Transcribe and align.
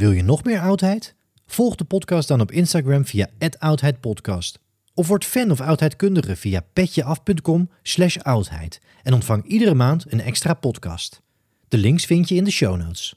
Wil 0.00 0.10
je 0.10 0.22
nog 0.22 0.44
meer 0.44 0.60
oudheid? 0.60 1.14
Volg 1.46 1.74
de 1.74 1.84
podcast 1.84 2.28
dan 2.28 2.40
op 2.40 2.52
Instagram 2.52 3.06
via 3.06 3.28
oudheidpodcast. 3.58 4.58
Of 4.94 5.08
word 5.08 5.24
fan 5.24 5.50
of 5.50 5.60
oudheidkundige 5.60 6.36
via 6.36 6.60
petjeaf.com 6.72 7.70
slash 7.82 8.16
oudheid. 8.16 8.80
En 9.02 9.14
ontvang 9.14 9.44
iedere 9.44 9.74
maand 9.74 10.12
een 10.12 10.20
extra 10.20 10.54
podcast. 10.54 11.20
De 11.68 11.76
links 11.76 12.04
vind 12.04 12.28
je 12.28 12.34
in 12.34 12.44
de 12.44 12.50
show 12.50 12.76
notes. 12.76 13.14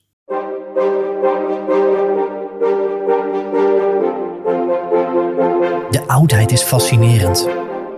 De 5.90 6.04
oudheid 6.08 6.52
is 6.52 6.62
fascinerend. 6.62 7.48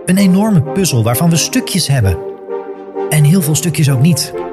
Een 0.04 0.18
enorme 0.18 0.62
puzzel 0.62 1.02
waarvan 1.02 1.30
we 1.30 1.36
stukjes 1.36 1.86
hebben. 1.86 2.18
En 3.08 3.24
heel 3.24 3.42
veel 3.42 3.54
stukjes 3.54 3.90
ook 3.90 4.00
niet. 4.00 4.45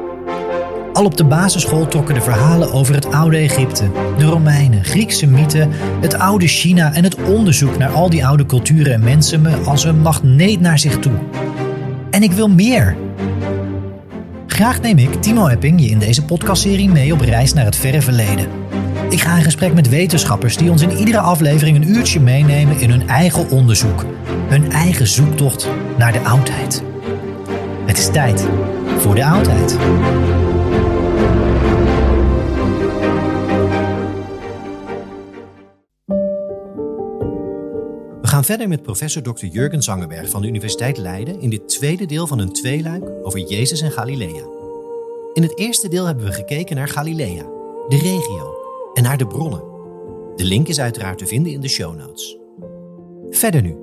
Al 0.93 1.05
op 1.05 1.17
de 1.17 1.23
basisschool 1.23 1.87
trokken 1.87 2.15
de 2.15 2.21
verhalen 2.21 2.71
over 2.71 2.95
het 2.95 3.11
oude 3.11 3.37
Egypte, 3.37 3.91
de 4.17 4.25
Romeinen, 4.25 4.83
Griekse 4.83 5.27
mythen, 5.27 5.69
het 6.01 6.19
oude 6.19 6.47
China 6.47 6.93
en 6.93 7.03
het 7.03 7.15
onderzoek 7.15 7.77
naar 7.77 7.89
al 7.89 8.09
die 8.09 8.25
oude 8.25 8.45
culturen 8.45 8.93
en 8.93 9.03
mensen 9.03 9.41
me 9.41 9.55
als 9.55 9.83
een 9.83 9.99
magneet 9.99 10.59
naar 10.59 10.79
zich 10.79 10.99
toe. 10.99 11.13
En 12.09 12.23
ik 12.23 12.31
wil 12.31 12.49
meer. 12.49 12.95
Graag 14.47 14.81
neem 14.81 14.97
ik, 14.97 15.21
Timo 15.21 15.47
Epping, 15.47 15.81
je 15.81 15.89
in 15.89 15.99
deze 15.99 16.25
podcastserie 16.25 16.89
mee 16.89 17.13
op 17.13 17.21
reis 17.21 17.53
naar 17.53 17.65
het 17.65 17.75
verre 17.75 18.01
verleden. 18.01 18.47
Ik 19.09 19.21
ga 19.21 19.35
in 19.35 19.43
gesprek 19.43 19.73
met 19.73 19.89
wetenschappers 19.89 20.57
die 20.57 20.71
ons 20.71 20.81
in 20.81 20.97
iedere 20.97 21.19
aflevering 21.19 21.77
een 21.77 21.89
uurtje 21.89 22.19
meenemen 22.19 22.79
in 22.79 22.89
hun 22.89 23.07
eigen 23.07 23.49
onderzoek, 23.49 24.05
hun 24.47 24.71
eigen 24.71 25.07
zoektocht 25.07 25.67
naar 25.97 26.11
de 26.11 26.21
oudheid. 26.21 26.83
Het 27.85 27.97
is 27.97 28.09
tijd 28.09 28.47
voor 28.97 29.15
de 29.15 29.25
oudheid. 29.25 29.77
Gaan 38.43 38.57
verder 38.57 38.75
met 38.75 38.83
professor 38.83 39.21
Dr. 39.21 39.45
Jurgen 39.45 39.83
Zangenberg 39.83 40.29
van 40.29 40.41
de 40.41 40.47
Universiteit 40.47 40.97
Leiden 40.97 41.41
in 41.41 41.49
dit 41.49 41.67
tweede 41.67 42.05
deel 42.05 42.27
van 42.27 42.39
een 42.39 42.51
tweeluik 42.51 43.03
over 43.21 43.39
Jezus 43.39 43.81
en 43.81 43.91
Galilea. 43.91 44.43
In 45.33 45.41
het 45.41 45.57
eerste 45.57 45.89
deel 45.89 46.05
hebben 46.05 46.25
we 46.25 46.31
gekeken 46.31 46.75
naar 46.75 46.87
Galilea, 46.87 47.43
de 47.87 47.97
regio 47.97 48.55
en 48.93 49.03
naar 49.03 49.17
de 49.17 49.27
bronnen. 49.27 49.63
De 50.35 50.43
link 50.43 50.67
is 50.67 50.79
uiteraard 50.79 51.17
te 51.17 51.27
vinden 51.27 51.51
in 51.51 51.61
de 51.61 51.67
show 51.67 51.95
notes. 51.95 52.37
Verder 53.29 53.61
nu. 53.61 53.75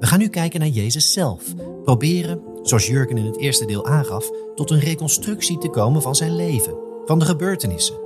We 0.00 0.06
gaan 0.06 0.18
nu 0.18 0.28
kijken 0.28 0.60
naar 0.60 0.68
Jezus 0.68 1.12
zelf. 1.12 1.54
Proberen, 1.82 2.40
zoals 2.62 2.86
Jurgen 2.86 3.16
in 3.16 3.26
het 3.26 3.38
eerste 3.38 3.66
deel 3.66 3.86
aangaf, 3.86 4.30
tot 4.54 4.70
een 4.70 4.80
reconstructie 4.80 5.58
te 5.58 5.68
komen 5.68 6.02
van 6.02 6.14
zijn 6.14 6.36
leven, 6.36 6.76
van 7.04 7.18
de 7.18 7.24
gebeurtenissen. 7.24 7.96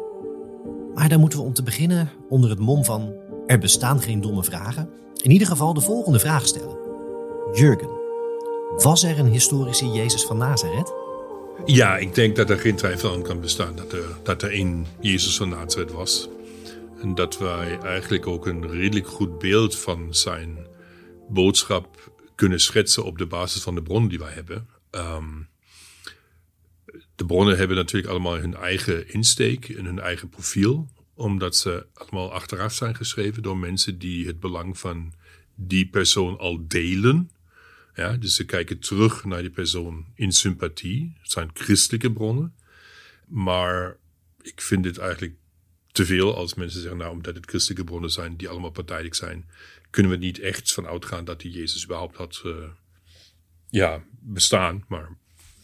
Maar 0.94 1.08
dan 1.08 1.20
moeten 1.20 1.38
we 1.38 1.44
om 1.44 1.54
te 1.54 1.62
beginnen 1.62 2.10
onder 2.28 2.50
het 2.50 2.58
mom 2.58 2.84
van 2.84 3.12
er 3.46 3.58
bestaan 3.58 4.00
geen 4.00 4.20
domme 4.20 4.44
vragen, 4.44 4.90
in 5.22 5.30
ieder 5.30 5.46
geval 5.46 5.74
de 5.74 5.80
volgende 5.80 6.18
vraag 6.18 6.46
stellen. 6.46 6.78
Jurgen, 7.52 7.90
was 8.76 9.02
er 9.02 9.18
een 9.18 9.30
historische 9.30 9.86
Jezus 9.86 10.24
van 10.24 10.36
Nazareth? 10.36 10.92
Ja, 11.64 11.96
ik 11.96 12.14
denk 12.14 12.36
dat 12.36 12.50
er 12.50 12.58
geen 12.58 12.76
twijfel 12.76 13.12
aan 13.12 13.22
kan 13.22 13.40
bestaan 13.40 13.76
dat 13.76 13.92
er, 13.92 14.04
dat 14.22 14.42
er 14.42 14.50
één 14.50 14.86
Jezus 15.00 15.36
van 15.36 15.48
Nazareth 15.48 15.92
was. 15.92 16.28
En 17.02 17.14
dat 17.14 17.38
wij 17.38 17.78
eigenlijk 17.78 18.26
ook 18.26 18.46
een 18.46 18.70
redelijk 18.70 19.08
goed 19.08 19.38
beeld 19.38 19.76
van 19.76 20.14
zijn 20.14 20.66
boodschap 21.28 22.12
kunnen 22.34 22.60
schetsen 22.60 23.04
op 23.04 23.18
de 23.18 23.26
basis 23.26 23.62
van 23.62 23.74
de 23.74 23.82
bronnen 23.82 24.08
die 24.08 24.18
wij 24.18 24.32
hebben. 24.32 24.68
Ehm, 24.90 25.42
de 27.14 27.26
bronnen 27.26 27.56
hebben 27.56 27.76
natuurlijk 27.76 28.12
allemaal 28.12 28.36
hun 28.36 28.54
eigen 28.54 29.12
insteek 29.12 29.68
en 29.68 29.84
hun 29.84 29.98
eigen 29.98 30.28
profiel, 30.28 30.88
omdat 31.20 31.56
ze 31.56 31.86
allemaal 31.94 32.32
achteraf 32.32 32.74
zijn 32.74 32.96
geschreven 32.96 33.42
door 33.42 33.56
mensen 33.56 33.98
die 33.98 34.26
het 34.26 34.40
belang 34.40 34.78
van 34.78 35.12
die 35.54 35.88
persoon 35.88 36.38
al 36.38 36.66
delen. 36.68 37.30
Ja, 37.94 38.16
dus 38.16 38.34
ze 38.34 38.44
kijken 38.44 38.78
terug 38.78 39.24
naar 39.24 39.40
die 39.40 39.50
persoon 39.50 40.06
in 40.14 40.32
sympathie. 40.32 41.16
Het 41.20 41.30
zijn 41.30 41.50
christelijke 41.52 42.12
bronnen. 42.12 42.54
Maar 43.26 43.96
ik 44.42 44.60
vind 44.60 44.84
het 44.84 44.98
eigenlijk 44.98 45.34
te 45.92 46.04
veel 46.04 46.36
als 46.36 46.54
mensen 46.54 46.80
zeggen, 46.80 46.98
nou, 46.98 47.12
omdat 47.12 47.34
het 47.34 47.46
christelijke 47.46 47.84
bronnen 47.84 48.10
zijn 48.10 48.36
die 48.36 48.48
allemaal 48.48 48.70
partijdig 48.70 49.14
zijn, 49.14 49.48
kunnen 49.90 50.12
we 50.12 50.18
niet 50.18 50.38
echt 50.38 50.72
van 50.72 50.86
uitgaan 50.86 51.24
dat 51.24 51.40
die 51.40 51.52
Jezus 51.52 51.84
überhaupt 51.84 52.16
had 52.16 52.42
uh, 52.46 52.54
ja, 53.70 54.04
bestaan. 54.20 54.84
Maar 54.88 55.16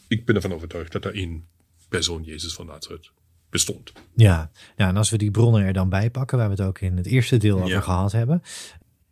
ik 0.09 0.25
ben 0.25 0.35
ervan 0.35 0.53
overtuigd 0.53 0.93
dat 0.93 1.05
er 1.05 1.15
één 1.15 1.47
persoon 1.89 2.23
Jezus 2.23 2.55
van 2.55 2.67
Nazareth 2.67 3.11
bestond. 3.57 3.93
Ja, 4.15 4.51
ja, 4.77 4.89
en 4.89 4.97
als 4.97 5.11
we 5.11 5.19
die 5.19 5.31
bronnen 5.31 5.63
er 5.63 5.73
dan 5.73 5.89
bij 5.89 6.11
pakken, 6.11 6.39
waar 6.39 6.49
we 6.49 6.55
het 6.55 6.63
ook 6.63 6.81
in 6.81 6.97
het 6.97 7.07
eerste 7.07 7.37
deel 7.37 7.63
over 7.63 7.83
gehad 7.83 8.13
hebben. 8.13 8.43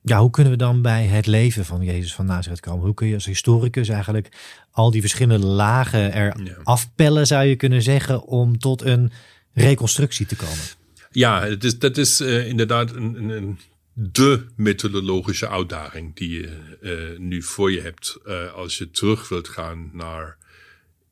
Ja, 0.02 0.20
hoe 0.20 0.30
kunnen 0.30 0.52
we 0.52 0.58
dan 0.58 0.82
bij 0.82 1.04
het 1.04 1.26
leven 1.26 1.64
van 1.64 1.84
Jezus 1.84 2.14
van 2.14 2.26
Nazareth 2.26 2.60
komen? 2.60 2.84
Hoe 2.84 2.94
kun 2.94 3.06
je 3.06 3.14
als 3.14 3.26
historicus 3.26 3.88
eigenlijk 3.88 4.28
al 4.70 4.90
die 4.90 5.00
verschillende 5.00 5.46
lagen 5.46 6.12
er 6.12 6.40
ja. 6.44 6.56
afpellen, 6.62 7.26
zou 7.26 7.44
je 7.44 7.56
kunnen 7.56 7.82
zeggen, 7.82 8.22
om 8.22 8.58
tot 8.58 8.82
een 8.82 9.12
reconstructie 9.52 10.26
te 10.26 10.36
komen? 10.36 10.64
Ja, 11.10 11.42
het 11.42 11.64
is, 11.64 11.78
dat 11.78 11.96
is 11.96 12.20
uh, 12.20 12.48
inderdaad 12.48 12.94
een, 12.94 13.28
een, 13.28 13.58
de 13.92 14.46
methodologische 14.56 15.48
uitdaging 15.48 16.14
die 16.14 16.30
je 16.30 16.76
uh, 16.80 17.18
nu 17.18 17.42
voor 17.42 17.72
je 17.72 17.80
hebt 17.80 18.18
uh, 18.26 18.52
als 18.52 18.78
je 18.78 18.90
terug 18.90 19.28
wilt 19.28 19.48
gaan 19.48 19.90
naar 19.92 20.36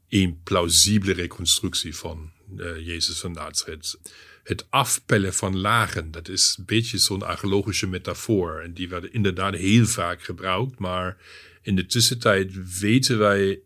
een 0.08 0.40
plausibele 0.42 1.12
reconstructie 1.12 1.96
van 1.96 2.30
Jezus 2.56 3.20
van 3.20 3.32
Nazareth. 3.32 3.98
Het 4.42 4.66
afpellen 4.70 5.34
van 5.34 5.56
lagen, 5.56 6.10
dat 6.10 6.28
is 6.28 6.56
een 6.58 6.64
beetje 6.64 6.98
zo'n 6.98 7.22
archeologische 7.22 7.86
metafoor. 7.88 8.60
En 8.60 8.72
die 8.72 8.88
werden 8.88 9.12
inderdaad 9.12 9.54
heel 9.54 9.86
vaak 9.86 10.22
gebruikt, 10.22 10.78
maar 10.78 11.16
in 11.62 11.76
de 11.76 11.86
tussentijd 11.86 12.78
weten 12.80 13.18
wij 13.18 13.60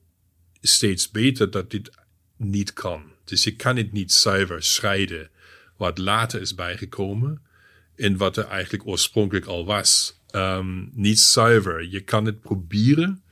steeds 0.60 1.10
beter 1.10 1.50
dat 1.50 1.70
dit 1.70 1.90
niet 2.36 2.72
kan. 2.72 3.02
Dus 3.24 3.44
je 3.44 3.56
kan 3.56 3.76
het 3.76 3.92
niet 3.92 4.12
zuiver 4.12 4.62
scheiden 4.62 5.30
wat 5.76 5.98
later 5.98 6.40
is 6.40 6.54
bijgekomen 6.54 7.42
en 7.96 8.16
wat 8.16 8.36
er 8.36 8.44
eigenlijk 8.44 8.86
oorspronkelijk 8.86 9.46
al 9.46 9.64
was. 9.64 10.20
Um, 10.30 10.90
niet 10.92 11.18
zuiver. 11.18 11.88
Je 11.88 12.00
kan 12.00 12.24
het 12.24 12.40
proberen. 12.40 13.22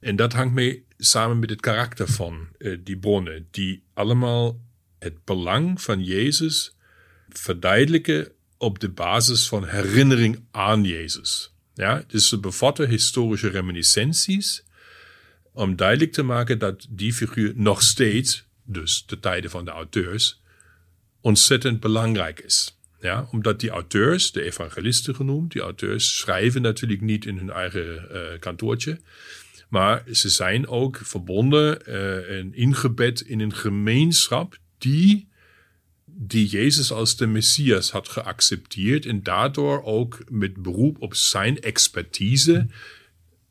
En 0.00 0.16
dat 0.16 0.32
hangt 0.32 0.54
mee 0.54 0.84
samen 0.98 1.38
met 1.38 1.50
het 1.50 1.60
karakter 1.60 2.08
van 2.08 2.48
uh, 2.58 2.78
die 2.84 2.96
bronnen, 2.96 3.48
die 3.50 3.82
allemaal 3.94 4.60
het 5.04 5.24
belang 5.24 5.82
van 5.82 6.04
Jezus 6.04 6.76
verduidelijken 7.28 8.32
op 8.58 8.78
de 8.78 8.88
basis 8.88 9.48
van 9.48 9.66
herinnering 9.66 10.44
aan 10.50 10.84
Jezus. 10.84 11.54
Ja, 11.74 12.04
dus 12.06 12.28
ze 12.28 12.40
bevatten 12.40 12.88
historische 12.88 13.48
reminiscenties 13.48 14.64
om 15.52 15.76
duidelijk 15.76 16.12
te 16.12 16.22
maken 16.22 16.58
dat 16.58 16.86
die 16.90 17.12
figuur 17.12 17.52
nog 17.56 17.82
steeds, 17.82 18.44
dus 18.64 19.06
de 19.06 19.20
tijden 19.20 19.50
van 19.50 19.64
de 19.64 19.70
auteurs, 19.70 20.42
ontzettend 21.20 21.80
belangrijk 21.80 22.40
is. 22.40 22.78
Ja, 23.00 23.28
omdat 23.30 23.60
die 23.60 23.70
auteurs, 23.70 24.32
de 24.32 24.42
evangelisten 24.42 25.14
genoemd, 25.14 25.52
die 25.52 25.62
auteurs 25.62 26.18
schrijven 26.18 26.62
natuurlijk 26.62 27.00
niet 27.00 27.24
in 27.24 27.36
hun 27.36 27.50
eigen 27.50 28.08
uh, 28.12 28.20
kantoortje. 28.38 29.00
Maar 29.68 30.02
ze 30.12 30.28
zijn 30.28 30.68
ook 30.68 31.00
verbonden 31.02 31.78
uh, 31.88 32.38
en 32.38 32.54
ingebed 32.54 33.20
in 33.20 33.40
een 33.40 33.54
gemeenschap 33.54 34.58
die, 34.78 35.28
die 36.04 36.46
Jezus 36.46 36.92
als 36.92 37.16
de 37.16 37.26
Messias 37.26 37.90
had 37.90 38.08
geaccepteerd 38.08 39.06
en 39.06 39.22
daardoor 39.22 39.82
ook 39.84 40.24
met 40.28 40.62
beroep 40.62 41.02
op 41.02 41.14
zijn 41.14 41.60
expertise 41.60 42.66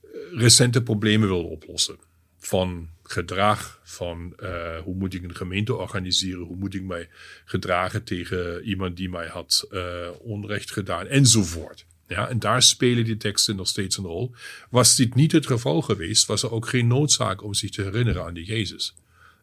eh, 0.02 0.10
recente 0.32 0.84
problemen 0.84 1.28
wil 1.28 1.44
oplossen. 1.44 1.98
Van 2.38 2.90
gedrag 3.04 3.80
van 3.84 4.34
uh, 4.40 4.80
hoe 4.80 4.96
moet 4.96 5.14
ik 5.14 5.24
een 5.24 5.36
gemeente 5.36 5.76
organiseren, 5.76 6.42
hoe 6.42 6.56
moet 6.56 6.74
ik 6.74 6.84
mij 6.84 7.10
gedragen 7.46 8.04
tegen 8.04 8.64
iemand 8.64 8.98
die 8.98 9.10
mij 9.10 9.28
had 9.28 9.68
uh, 9.72 10.08
onrecht 10.20 10.72
gedaan 10.72 11.08
enzovoort. 11.08 11.86
Ja, 12.08 12.30
en 12.30 12.40
daar 12.40 12.62
spelen 12.62 13.04
die 13.04 13.18
teksten 13.18 13.56
nog 13.56 13.68
steeds 13.68 13.98
een 13.98 14.04
rol. 14.04 14.32
Was 14.70 14.96
dit 14.96 15.16
niet 15.16 15.32
het 15.32 15.46
geval 15.46 15.82
geweest, 15.82 16.26
was 16.26 16.44
er 16.44 16.52
ook 16.52 16.68
geen 16.68 16.88
noodzaak 16.88 17.44
om 17.44 17.54
zich 17.54 17.70
te 17.70 17.82
herinneren 17.82 18.24
aan 18.24 18.34
die 18.34 18.46
Jezus. 18.46 18.96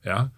Ja, 0.02 0.32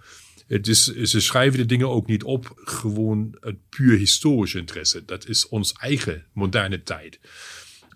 het 0.53 0.69
is, 0.69 0.85
ze 0.85 1.21
schrijven 1.21 1.59
de 1.59 1.67
dingen 1.67 1.89
ook 1.89 2.07
niet 2.07 2.23
op, 2.23 2.53
gewoon 2.55 3.37
het 3.41 3.69
puur 3.69 3.99
historisch 3.99 4.55
interesse. 4.55 5.05
Dat 5.05 5.29
is 5.29 5.49
ons 5.49 5.73
eigen 5.73 6.25
moderne 6.33 6.83
tijd. 6.83 7.21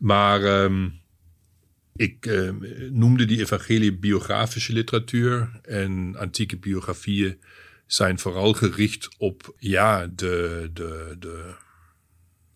Maar 0.01 0.63
um, 0.63 1.01
ik 1.97 2.27
uh, 2.27 2.51
noemde 2.91 3.25
die 3.25 3.41
evangelie 3.41 3.97
biografische 3.97 4.73
literatuur 4.73 5.61
en 5.63 6.17
antieke 6.17 6.57
biografieën 6.57 7.41
zijn 7.87 8.19
vooral 8.19 8.53
gericht 8.53 9.09
op 9.19 9.55
ja, 9.59 10.07
de, 10.07 10.71
de, 10.73 11.17
de 11.19 11.55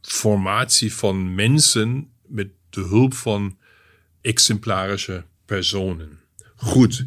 formatie 0.01 0.95
van 0.95 1.35
mensen 1.35 2.11
met 2.27 2.49
de 2.71 2.81
hulp 2.81 3.15
van 3.15 3.59
exemplarische 4.21 5.25
personen. 5.45 6.20
Goed. 6.61 7.05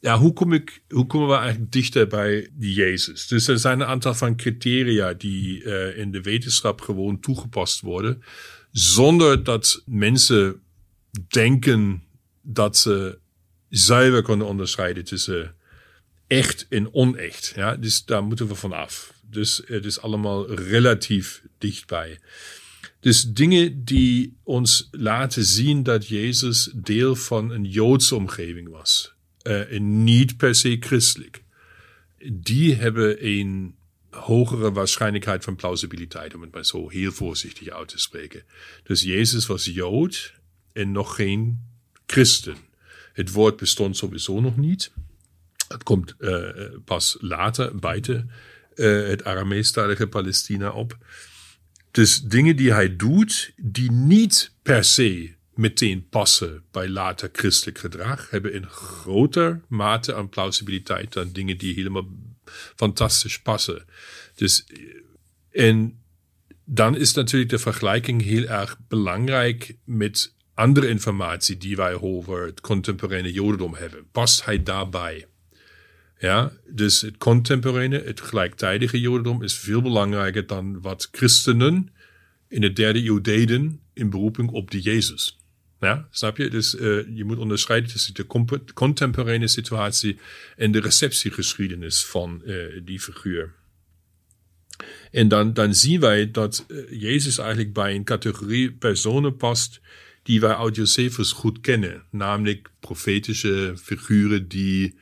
Ja, 0.00 0.18
hoe, 0.18 0.32
kom 0.32 0.52
ik, 0.52 0.82
hoe 0.88 1.06
komen 1.06 1.28
we 1.28 1.34
eigenlijk 1.34 1.72
dichter 1.72 2.06
bij 2.06 2.50
Jezus? 2.58 3.26
Dus 3.26 3.48
er 3.48 3.58
zijn 3.58 3.80
een 3.80 3.86
aantal 3.86 4.14
van 4.14 4.36
criteria 4.36 5.12
die 5.12 5.62
uh, 5.62 5.98
in 5.98 6.10
de 6.10 6.20
wetenschap 6.20 6.80
gewoon 6.80 7.20
toegepast 7.20 7.80
worden, 7.80 8.22
zonder 8.70 9.44
dat 9.44 9.82
mensen 9.86 10.60
denken 11.28 12.02
dat 12.42 12.76
ze 12.76 13.18
zuiver 13.68 14.22
kunnen 14.22 14.46
onderscheiden 14.46 15.04
tussen 15.04 15.54
echt 16.26 16.66
en 16.68 16.94
onecht. 16.94 17.52
Ja, 17.56 17.76
dus 17.76 18.04
daar 18.04 18.24
moeten 18.24 18.46
we 18.46 18.54
vanaf. 18.54 19.12
Dus 19.30 19.62
het 19.66 19.84
is 19.84 20.00
allemaal 20.00 20.54
relatief 20.54 21.42
dichtbij. 21.58 22.18
Dus 23.04 23.22
dingen 23.22 23.84
die 23.84 24.36
ons 24.42 24.88
laten 24.90 25.44
zien 25.44 25.82
dat 25.82 26.08
Jezus 26.08 26.70
deel 26.74 27.16
van 27.16 27.50
een 27.50 27.64
Joodse 27.64 28.14
omgeving 28.14 28.68
was. 28.68 29.14
Uh, 29.42 29.72
en 29.72 30.04
niet 30.04 30.36
per 30.36 30.54
se 30.54 30.76
christelijk. 30.80 31.42
Die 32.32 32.74
hebben 32.74 33.26
een 33.26 33.74
hogere 34.10 34.72
waarschijnlijkheid 34.72 35.44
van 35.44 35.56
plausibiliteit, 35.56 36.34
om 36.34 36.40
het 36.40 36.52
maar 36.52 36.64
zo 36.64 36.88
heel 36.88 37.12
voorzichtig 37.12 37.68
uit 37.68 37.88
te 37.88 37.98
spreken. 37.98 38.42
Dus 38.82 39.02
Jezus 39.02 39.46
was 39.46 39.64
Jood 39.64 40.34
en 40.72 40.92
nog 40.92 41.14
geen 41.14 41.60
christen. 42.06 42.56
Het 43.12 43.30
woord 43.30 43.56
bestond 43.56 43.96
sowieso 43.96 44.40
nog 44.40 44.56
niet. 44.56 44.92
Het 45.68 45.82
komt 45.82 46.14
uh, 46.18 46.48
pas 46.84 47.16
later 47.20 47.76
buiten 47.76 48.30
uh, 48.74 49.06
het 49.08 49.24
Arameestalige 49.24 50.06
Palestina 50.06 50.70
op. 50.70 50.98
Dus 51.94 52.20
dingen 52.20 52.56
die 52.56 52.72
hij 52.72 52.96
doet, 52.96 53.52
die 53.56 53.90
niet 53.90 54.52
per 54.62 54.84
se 54.84 55.34
meteen 55.54 56.08
passen 56.08 56.62
bij 56.70 56.88
later 56.88 57.28
christelijk 57.32 57.78
gedrag, 57.78 58.30
hebben 58.30 58.52
in 58.52 58.66
groter 58.66 59.60
mate 59.68 60.14
aan 60.14 60.28
plausibiliteit 60.28 61.12
dan 61.12 61.32
dingen 61.32 61.58
die 61.58 61.74
helemaal 61.74 62.06
fantastisch 62.76 63.40
passen. 63.40 63.84
Dus, 64.34 64.66
en 65.50 66.02
dan 66.64 66.96
is 66.96 67.12
natuurlijk 67.12 67.50
de 67.50 67.58
vergelijking 67.58 68.22
heel 68.22 68.44
erg 68.44 68.78
belangrijk 68.88 69.76
met 69.84 70.34
andere 70.54 70.88
informatie 70.88 71.56
die 71.56 71.76
wij 71.76 71.94
over 71.94 72.46
het 72.46 72.60
contemporaine 72.60 73.32
Jodendom 73.32 73.74
hebben. 73.74 74.10
Past 74.12 74.44
hij 74.44 74.62
daarbij? 74.62 75.26
Ja, 76.18 76.52
dus 76.66 77.00
het 77.00 77.16
contemporaine, 77.16 78.02
het 78.02 78.20
gelijktijdige 78.20 79.00
Jodendom 79.00 79.42
is 79.42 79.54
veel 79.54 79.82
belangrijker 79.82 80.46
dan 80.46 80.80
wat 80.80 81.08
christenen 81.12 81.92
in 82.48 82.60
de 82.60 82.72
derde 82.72 83.04
eeuw 83.04 83.20
deden 83.20 83.80
in 83.92 84.10
beroeping 84.10 84.50
op 84.50 84.70
die 84.70 84.80
Jezus. 84.80 85.38
Ja, 85.80 86.08
snap 86.10 86.36
je? 86.36 86.50
Dus 86.50 86.74
uh, 86.74 86.80
je 87.14 87.24
moet 87.24 87.38
onderscheiden 87.38 87.90
tussen 87.90 88.14
de 88.14 88.26
contemporaine 88.74 89.48
situatie 89.48 90.18
en 90.56 90.72
de 90.72 90.80
receptiegeschiedenis 90.80 92.04
van 92.04 92.42
uh, 92.44 92.80
die 92.84 93.00
figuur. 93.00 93.52
En 95.10 95.28
dan, 95.28 95.52
dan 95.52 95.74
zien 95.74 96.00
wij 96.00 96.30
dat 96.30 96.64
uh, 96.68 97.00
Jezus 97.00 97.38
eigenlijk 97.38 97.72
bij 97.72 97.94
een 97.94 98.04
categorie 98.04 98.72
personen 98.72 99.36
past 99.36 99.80
die 100.22 100.40
wij 100.40 100.54
uit 100.54 100.76
Josephus 100.76 101.32
goed 101.32 101.60
kennen. 101.60 102.02
Namelijk 102.10 102.70
profetische 102.80 103.74
figuren 103.82 104.48
die 104.48 104.98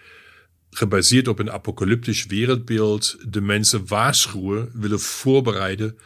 gebaseerd 0.74 1.28
op 1.28 1.38
een 1.38 1.50
apocalyptisch 1.50 2.26
wereldbeeld 2.26 3.16
de 3.28 3.40
mensen 3.40 3.86
waarschuwen, 3.86 4.70
willen 4.72 5.00
voorbereiden 5.00 5.98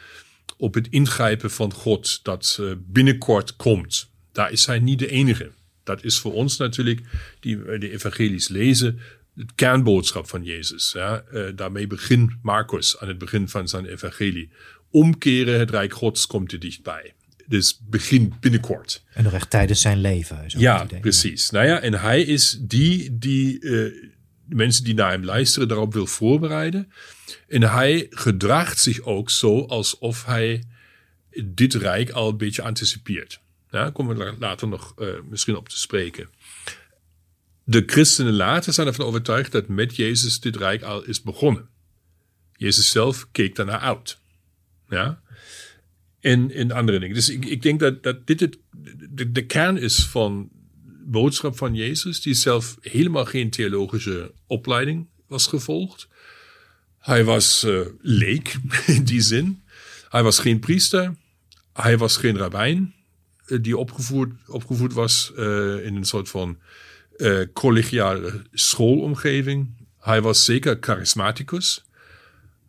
op 0.56 0.74
het 0.74 0.88
ingrijpen 0.90 1.50
van 1.50 1.72
God 1.72 2.20
dat 2.22 2.60
binnenkort 2.86 3.56
komt 3.56 4.08
daar 4.36 4.52
is 4.52 4.66
hij 4.66 4.78
niet 4.78 4.98
de 4.98 5.10
enige. 5.10 5.50
Dat 5.84 6.04
is 6.04 6.18
voor 6.18 6.32
ons 6.32 6.56
natuurlijk, 6.56 7.00
die 7.40 7.78
de 7.78 7.90
evangelies 7.90 8.48
lezen, 8.48 9.00
het 9.36 9.54
kernboodschap 9.54 10.28
van 10.28 10.44
Jezus. 10.44 10.92
Ja? 10.92 11.24
Uh, 11.32 11.46
daarmee 11.54 11.86
begint 11.86 12.32
Marcus 12.42 12.98
aan 13.00 13.08
het 13.08 13.18
begin 13.18 13.48
van 13.48 13.68
zijn 13.68 13.86
evangelie. 13.86 14.50
Omkeren, 14.90 15.58
het 15.58 15.70
Rijk 15.70 15.94
Gods 15.94 16.26
komt 16.26 16.52
er 16.52 16.58
dichtbij. 16.58 17.12
Dus 17.46 17.80
begin 17.88 18.34
binnenkort. 18.40 19.04
En 19.12 19.24
nog 19.24 19.32
echt 19.32 19.50
tijdens 19.50 19.80
zijn 19.80 20.00
leven. 20.00 20.44
Ja, 20.46 20.86
precies. 21.00 21.50
Nou 21.50 21.66
ja, 21.66 21.80
en 21.80 21.94
hij 21.94 22.22
is 22.22 22.58
die 22.60 23.18
die 23.18 23.60
uh, 23.60 23.92
mensen 24.48 24.84
die 24.84 24.94
naar 24.94 25.10
hem 25.10 25.24
luisteren 25.24 25.68
daarop 25.68 25.92
wil 25.92 26.06
voorbereiden. 26.06 26.92
En 27.48 27.62
hij 27.62 28.06
gedraagt 28.10 28.80
zich 28.80 29.00
ook 29.00 29.30
zo 29.30 29.64
alsof 29.64 30.24
hij 30.24 30.62
dit 31.44 31.74
rijk 31.74 32.10
al 32.10 32.28
een 32.28 32.36
beetje 32.36 32.62
anticipeert. 32.62 33.40
Daar 33.70 33.92
komen 33.92 34.16
we 34.16 34.34
later 34.38 34.68
nog 34.68 34.94
uh, 34.98 35.08
misschien 35.28 35.56
op 35.56 35.68
te 35.68 35.78
spreken. 35.78 36.28
De 37.64 37.82
christenen 37.86 38.32
later 38.32 38.72
zijn 38.72 38.86
ervan 38.86 39.06
overtuigd 39.06 39.52
dat 39.52 39.68
met 39.68 39.96
Jezus 39.96 40.40
dit 40.40 40.56
rijk 40.56 40.82
al 40.82 41.04
is 41.04 41.22
begonnen. 41.22 41.68
Jezus 42.56 42.90
zelf 42.90 43.28
keek 43.32 43.54
daarnaar 43.54 43.78
uit. 43.78 44.18
Ja? 44.88 45.20
En, 46.20 46.50
in 46.50 46.72
andere 46.72 46.98
dingen. 46.98 47.14
Dus 47.14 47.28
ik, 47.28 47.44
ik 47.44 47.62
denk 47.62 47.80
dat, 47.80 48.02
dat 48.02 48.26
dit 48.26 48.40
het, 48.40 48.58
de, 49.10 49.32
de 49.32 49.46
kern 49.46 49.76
is 49.76 50.04
van 50.04 50.50
boodschap 51.06 51.56
van 51.56 51.74
Jezus, 51.74 52.20
die 52.20 52.34
zelf 52.34 52.76
helemaal 52.80 53.24
geen 53.24 53.50
theologische 53.50 54.32
opleiding 54.46 55.06
was 55.26 55.46
gevolgd. 55.46 56.08
Hij 56.98 57.24
was 57.24 57.64
uh, 57.64 57.80
leek 58.00 58.56
in 58.96 59.04
die 59.04 59.20
zin. 59.20 59.62
Hij 60.08 60.22
was 60.22 60.38
geen 60.38 60.58
priester. 60.58 61.14
Hij 61.72 61.98
was 61.98 62.16
geen 62.16 62.36
rabbijn. 62.36 62.94
Eh, 63.46 63.58
die 63.62 63.76
opgevoed, 63.76 64.32
opgevoed 64.46 64.92
was 64.92 65.32
uh, 65.36 65.84
in 65.84 65.96
een 65.96 66.04
soort 66.04 66.28
van 66.28 66.58
collegiale 67.52 68.42
schoolomgeving. 68.52 69.86
Hij 70.00 70.22
was 70.22 70.44
zeker 70.44 70.76
charismaticus. 70.80 71.84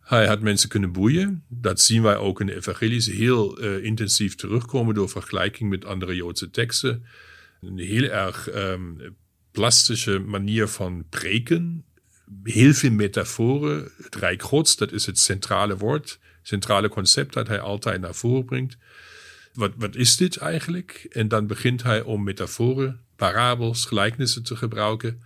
Hij 0.00 0.26
had 0.26 0.40
mensen 0.40 0.68
kunnen 0.68 0.92
boeien. 0.92 1.44
Dat 1.48 1.80
zien 1.80 2.02
wij 2.02 2.16
ook 2.16 2.40
in 2.40 2.46
de 2.46 2.56
evangelies 2.56 3.06
heel 3.06 3.58
intensief 3.60 4.34
terugkomen 4.34 4.94
door 4.94 5.08
vergelijking 5.08 5.70
met 5.70 5.84
andere 5.84 6.14
Joodse 6.14 6.50
teksten. 6.50 7.04
Een 7.60 7.78
heel 7.78 8.02
erg 8.10 8.54
um, 8.54 9.16
plastische 9.50 10.18
manier 10.18 10.68
van 10.68 11.04
preken. 11.08 11.84
Heel 12.42 12.72
veel 12.72 12.90
metaforen. 12.90 13.90
Het 14.02 14.14
Rijk 14.14 14.42
Gods, 14.42 14.76
dat 14.76 14.92
is 14.92 15.06
het 15.06 15.18
centrale 15.18 15.76
woord, 15.76 16.18
centrale 16.42 16.88
concept 16.88 17.34
dat 17.34 17.48
hij 17.48 17.60
altijd 17.60 18.00
naar 18.00 18.14
voren 18.14 18.44
brengt 18.44 18.76
wat, 19.58 19.72
wat 19.76 19.96
is 19.96 20.16
dit 20.16 20.36
eigenlijk? 20.36 21.06
En 21.10 21.28
dan 21.28 21.46
begint 21.46 21.82
hij 21.82 22.02
om 22.02 22.22
metaforen, 22.22 23.00
parabels, 23.16 23.84
gelijkenissen 23.84 24.42
te 24.42 24.56
gebruiken. 24.56 25.22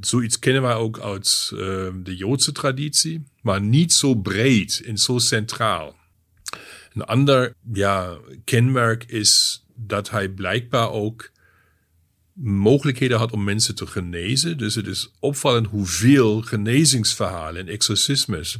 Zoiets 0.00 0.38
kennen 0.38 0.62
wij 0.62 0.74
ook 0.74 1.00
uit 1.00 1.50
uh, 1.54 1.58
de 2.02 2.16
Joodse 2.16 2.52
traditie, 2.52 3.24
maar 3.42 3.60
niet 3.60 3.92
zo 3.92 4.14
breed 4.14 4.82
en 4.84 4.98
zo 4.98 5.18
centraal. 5.18 5.96
Een 6.92 7.02
ander 7.02 7.54
ja, 7.72 8.18
kenmerk 8.44 9.04
is 9.04 9.64
dat 9.86 10.10
hij 10.10 10.28
blijkbaar 10.28 10.90
ook 10.90 11.30
mogelijkheden 12.32 13.18
had 13.18 13.32
om 13.32 13.44
mensen 13.44 13.74
te 13.74 13.86
genezen. 13.86 14.58
Dus 14.58 14.74
het 14.74 14.86
is 14.86 15.12
opvallend 15.20 15.66
hoeveel 15.66 16.42
genezingsverhalen 16.42 17.60
en 17.60 17.72
exorcismes 17.72 18.58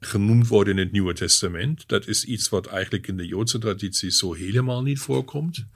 genoemd 0.00 0.48
worden 0.48 0.72
in 0.72 0.84
het 0.84 0.92
Nieuwe 0.92 1.14
Testament. 1.14 1.88
Dat 1.88 2.06
is 2.06 2.24
iets 2.24 2.48
wat 2.48 2.66
eigenlijk 2.66 3.06
in 3.06 3.16
de 3.16 3.26
Joodse 3.26 3.58
traditie 3.58 4.10
zo 4.10 4.32
helemaal 4.32 4.82
niet 4.82 4.98
voorkomt. 4.98 5.66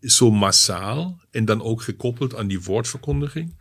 Zo 0.00 0.30
massaal 0.30 1.20
en 1.30 1.44
dan 1.44 1.62
ook 1.62 1.82
gekoppeld 1.82 2.34
aan 2.34 2.46
die 2.46 2.62
woordverkondiging. 2.62 3.54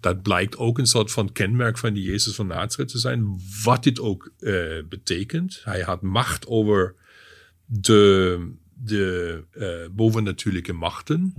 Dat 0.00 0.22
blijkt 0.22 0.56
ook 0.56 0.78
een 0.78 0.86
soort 0.86 1.10
van 1.10 1.32
kenmerk 1.32 1.78
van 1.78 1.92
die 1.92 2.04
Jezus 2.04 2.34
van 2.34 2.46
Nazareth 2.46 2.88
te 2.88 2.98
zijn. 2.98 3.40
Wat 3.62 3.82
dit 3.82 4.00
ook 4.00 4.30
uh, 4.40 4.82
betekent. 4.88 5.60
Hij 5.64 5.80
had 5.80 6.02
macht 6.02 6.46
over 6.46 6.94
de, 7.64 8.52
de 8.84 9.44
uh, 9.54 9.94
bovennatuurlijke 9.94 10.72
machten. 10.72 11.34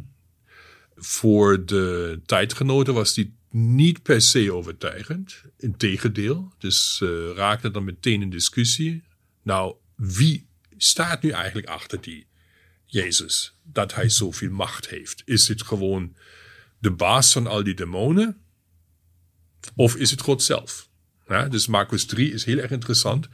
Voor 0.96 1.66
de 1.66 2.20
tijdgenoten 2.26 2.94
was 2.94 3.14
die 3.14 3.36
niet 3.50 4.02
per 4.02 4.22
se 4.22 4.54
overtuigend. 4.54 5.44
Integendeel. 5.58 6.54
Dus 6.58 7.00
uh, 7.04 7.32
raakte 7.36 7.72
dan 7.72 7.84
meteen 7.84 8.22
in 8.22 8.30
discussie. 8.30 9.04
Nou, 9.42 9.76
wie 9.96 10.48
staat 10.78 11.22
nu 11.22 11.30
eigenlijk 11.30 11.68
achter 11.68 12.02
die 12.02 12.28
Jezus? 12.86 13.58
Dat 13.64 13.94
hij 13.94 14.10
zoveel 14.10 14.52
macht 14.52 14.90
heeft. 14.90 15.22
Is 15.26 15.48
het 15.48 15.62
gewoon 15.62 16.16
de 16.80 16.92
baas 16.92 17.32
van 17.32 17.48
al 17.48 17.64
die 17.64 17.74
demonen? 17.74 18.38
Of 19.76 19.96
is 19.96 20.12
het 20.12 20.22
God 20.22 20.44
zelf? 20.44 20.90
Dus 21.50 21.68
Marcus 21.68 22.06
3 22.06 22.32
is 22.32 22.46
heel 22.46 22.58
erg 22.58 22.72
interessant, 22.72 23.28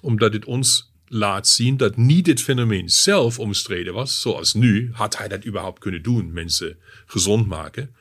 omdat 0.00 0.32
het 0.32 0.44
ons 0.44 0.89
laat 1.12 1.48
zien 1.48 1.76
dat 1.76 1.96
niet 1.96 2.26
het 2.26 2.42
fenomeen 2.42 2.88
zelf 2.88 3.38
omstreden 3.38 3.94
was, 3.94 4.20
zoals 4.20 4.54
nu, 4.54 4.90
had 4.92 5.18
hij 5.18 5.28
dat 5.28 5.46
überhaupt 5.46 5.78
kunnen 5.78 6.02
doen, 6.02 6.32
mensen 6.32 6.78
gezond 7.06 7.46
maken 7.46 7.94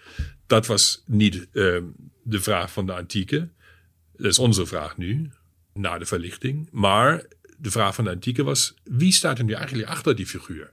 dat 0.49 0.65
was 0.65 1.03
niet 1.05 1.35
uh, 1.35 1.77
de 2.23 2.41
vraag 2.41 2.71
van 2.71 2.85
de 2.85 2.93
antieke. 2.93 3.49
Dat 4.17 4.31
is 4.31 4.39
onze 4.39 4.65
vraag 4.65 4.97
nu, 4.97 5.29
na 5.73 5.97
de 5.97 6.05
verlichting. 6.05 6.69
Maar 6.71 7.25
de 7.57 7.71
vraag 7.71 7.95
van 7.95 8.03
de 8.03 8.09
antieke 8.09 8.43
was: 8.43 8.73
wie 8.83 9.11
staat 9.11 9.37
er 9.37 9.43
nu 9.43 9.53
eigenlijk 9.53 9.87
achter 9.87 10.15
die 10.15 10.25
figuur? 10.25 10.71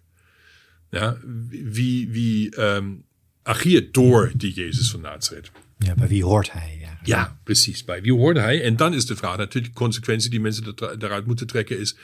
Ja, 0.91 1.19
wie, 1.49 2.09
wie 2.09 2.61
um, 2.61 3.05
agiert 3.43 3.95
door 3.95 4.33
die 4.37 4.53
Jezus 4.53 4.91
van 4.91 5.01
Nazareth. 5.01 5.51
Ja, 5.79 5.95
bij 5.95 6.09
wie 6.09 6.25
hoort 6.25 6.53
hij? 6.53 6.89
Ja, 7.03 7.39
precies. 7.45 7.85
Bij 7.85 8.03
wie 8.03 8.13
hoort 8.13 8.37
hij? 8.37 8.63
En 8.63 8.77
dan 8.77 8.95
is 8.95 9.07
de 9.07 9.17
vraag 9.17 9.37
natuurlijk, 9.37 9.75
de 9.75 9.81
consequentie 9.81 10.31
die 10.31 10.41
mensen 10.41 10.75
daaruit 10.99 11.27
moeten 11.27 11.47
trekken 11.47 11.79
is, 11.79 11.97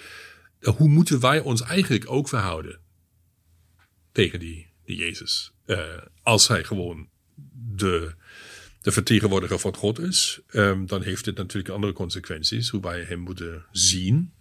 hoe 0.61 0.89
moeten 0.89 1.21
wij 1.21 1.41
ons 1.41 1.63
eigenlijk 1.63 2.11
ook 2.11 2.29
verhouden 2.29 2.79
tegen 4.13 4.39
die, 4.39 4.67
die 4.85 4.97
Jezus? 4.97 5.53
Uh, 5.67 5.79
als 6.23 6.49
hij 6.49 6.65
gewoon 6.65 7.09
de, 7.77 8.15
de 8.83 8.93
vertegenwoordiger 8.93 9.59
van 9.59 9.75
God 9.75 9.99
is, 9.99 10.41
um, 10.53 10.87
dan 10.87 11.03
heeft 11.03 11.25
dit 11.25 11.37
natuurlijk 11.37 11.75
andere 11.75 11.93
consequenties, 11.93 12.69
hoe 12.69 12.81
wij 12.81 13.03
hem 13.03 13.19
moeten 13.19 13.65
zien, 13.73 14.33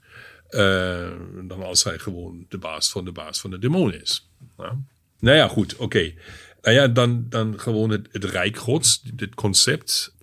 uh, 0.50 1.12
dan 1.44 1.64
als 1.64 1.84
hij 1.84 2.00
gewoon 2.00 2.46
de 2.50 2.58
baas 2.58 2.92
van 2.92 3.06
de 3.06 3.12
baas 3.12 3.40
van 3.40 3.50
de 3.50 3.60
demon 3.60 3.94
is. 3.94 4.30
Ja? 4.58 4.78
Nou 5.20 5.38
ja, 5.38 5.48
goed, 5.48 5.76
oké. 5.76 6.14
Nou 6.62 6.76
ja, 6.76 6.88
dan, 6.88 7.26
dan 7.30 7.60
gewoon 7.60 7.90
het, 7.90 8.08
het 8.12 8.24
Rijk 8.24 8.58
Gods, 8.58 9.02
dit 9.14 9.36
concept 9.36 10.16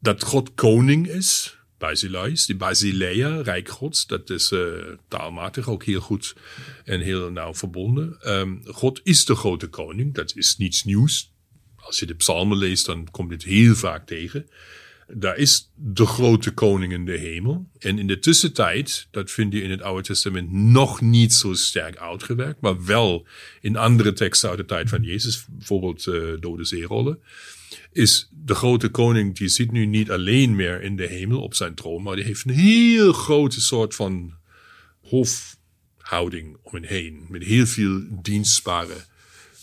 dat 0.00 0.22
God 0.22 0.54
koning 0.54 1.08
is, 1.08 1.56
Basileus, 1.78 2.46
die 2.46 2.56
Basileia, 2.56 3.40
Rijk 3.40 3.68
Gods, 3.68 4.06
dat 4.06 4.30
is 4.30 4.52
uh, 4.52 4.72
taalmatig 5.08 5.68
ook 5.68 5.84
heel 5.84 6.00
goed 6.00 6.34
en 6.84 7.00
heel 7.00 7.30
nauw 7.30 7.54
verbonden. 7.54 8.18
Um, 8.26 8.62
God 8.66 9.00
is 9.02 9.24
de 9.24 9.34
grote 9.34 9.66
koning, 9.66 10.14
dat 10.14 10.36
is 10.36 10.56
niets 10.56 10.84
nieuws. 10.84 11.30
Als 11.76 11.98
je 11.98 12.06
de 12.06 12.14
psalmen 12.14 12.58
leest, 12.58 12.86
dan 12.86 13.10
komt 13.10 13.30
dit 13.30 13.44
heel 13.44 13.74
vaak 13.74 14.06
tegen. 14.06 14.48
Daar 15.06 15.36
is 15.36 15.70
de 15.74 16.06
grote 16.06 16.50
koning 16.50 16.92
in 16.92 17.04
de 17.04 17.18
hemel. 17.18 17.66
En 17.78 17.98
in 17.98 18.06
de 18.06 18.18
tussentijd, 18.18 19.06
dat 19.10 19.30
vind 19.30 19.52
je 19.52 19.62
in 19.62 19.70
het 19.70 19.82
Oude 19.82 20.02
Testament 20.02 20.52
nog 20.52 21.00
niet 21.00 21.32
zo 21.32 21.52
sterk 21.52 21.96
uitgewerkt, 21.96 22.60
maar 22.60 22.84
wel 22.84 23.26
in 23.60 23.76
andere 23.76 24.12
teksten 24.12 24.48
uit 24.48 24.58
de 24.58 24.64
tijd 24.64 24.88
van 24.88 25.02
Jezus, 25.02 25.46
bijvoorbeeld 25.50 26.06
uh, 26.06 26.40
Dode 26.40 26.64
Zeerollen, 26.64 27.20
is 27.92 28.28
de 28.30 28.54
grote 28.54 28.88
koning, 28.88 29.36
die 29.36 29.48
zit 29.48 29.72
nu 29.72 29.86
niet 29.86 30.10
alleen 30.10 30.56
meer 30.56 30.82
in 30.82 30.96
de 30.96 31.06
hemel 31.06 31.40
op 31.42 31.54
zijn 31.54 31.74
troon, 31.74 32.02
maar 32.02 32.16
die 32.16 32.24
heeft 32.24 32.44
een 32.44 32.54
heel 32.54 33.12
grote 33.12 33.60
soort 33.60 33.94
van 33.94 34.34
hofhouding 35.00 36.56
om 36.62 36.74
hem 36.74 36.84
heen, 36.84 37.26
met 37.28 37.42
heel 37.42 37.66
veel 37.66 38.02
dienstbare 38.22 38.96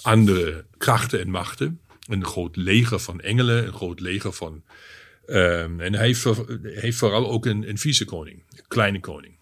andere 0.02 0.66
krachten 0.78 1.20
en 1.20 1.30
machten. 1.30 1.80
Een 2.08 2.26
groot 2.26 2.56
leger 2.56 3.00
van 3.00 3.22
engelen, 3.22 3.68
een 3.68 3.74
groot 3.74 4.00
leger 4.00 4.34
van 4.34 4.64
Um, 5.30 5.80
en 5.80 5.94
hij 5.94 6.06
heeft, 6.06 6.28
heeft, 6.64 6.98
vooral 6.98 7.30
ook 7.30 7.46
een, 7.46 7.70
een 7.70 7.78
vice-koning, 7.78 8.44
een 8.50 8.68
kleine 8.68 9.00
koning. 9.00 9.38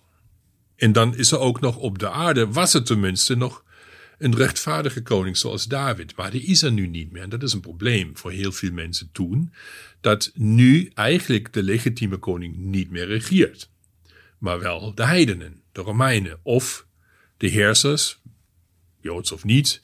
En 0.75 0.91
dan 0.91 1.15
is 1.15 1.32
er 1.32 1.39
ook 1.39 1.60
nog 1.60 1.77
op 1.77 2.00
de 2.00 2.10
aarde, 2.10 2.48
was 2.48 2.74
er 2.74 2.84
tenminste 2.84 3.36
nog 3.36 3.63
een 4.17 4.36
rechtvaardige 4.36 5.01
koning 5.01 5.38
zoals 5.38 5.65
David. 5.65 6.15
Maar 6.15 6.32
die 6.32 6.44
is 6.44 6.62
er 6.62 6.72
nu 6.72 6.88
niet 6.88 7.12
meer. 7.12 7.22
En 7.22 7.29
dat 7.29 7.44
is 7.44 7.53
een 7.53 7.60
probleem 7.60 8.17
voor 8.17 8.32
heel 8.32 8.51
veel 8.51 8.72
mensen 8.72 9.10
toen. 9.12 9.53
Dat 10.01 10.32
nu 10.34 10.91
eigenlijk 10.94 11.53
de 11.53 11.63
legitieme 11.63 12.17
koning 12.17 12.58
niet 12.58 12.89
meer 12.89 13.06
regeert. 13.06 13.70
Maar 14.38 14.60
wel 14.60 14.96
de 14.96 15.06
heidenen, 15.06 15.62
de 15.72 15.82
Romeinen 15.82 16.39
of 16.44 16.88
de 17.38 17.48
heersers, 17.48 18.22
joods 19.01 19.32
of 19.32 19.44
niet, 19.44 19.82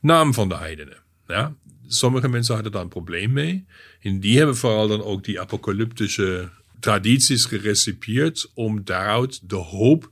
naam 0.00 0.34
van 0.34 0.48
de 0.48 0.56
heidenen. 0.56 1.02
Ja? 1.26 1.54
Sommige 1.86 2.28
mensen 2.28 2.54
hadden 2.54 2.72
daar 2.72 2.82
een 2.82 2.88
probleem 2.88 3.32
mee. 3.32 3.66
En 4.02 4.20
die 4.20 4.36
hebben 4.36 4.56
vooral 4.56 4.88
dan 4.88 5.02
ook 5.02 5.24
die 5.24 5.40
apocalyptische 5.40 6.48
tradities 6.80 7.44
gerecipieerd 7.44 8.50
om 8.54 8.84
daaruit 8.84 9.48
de 9.48 9.56
hoop 9.56 10.10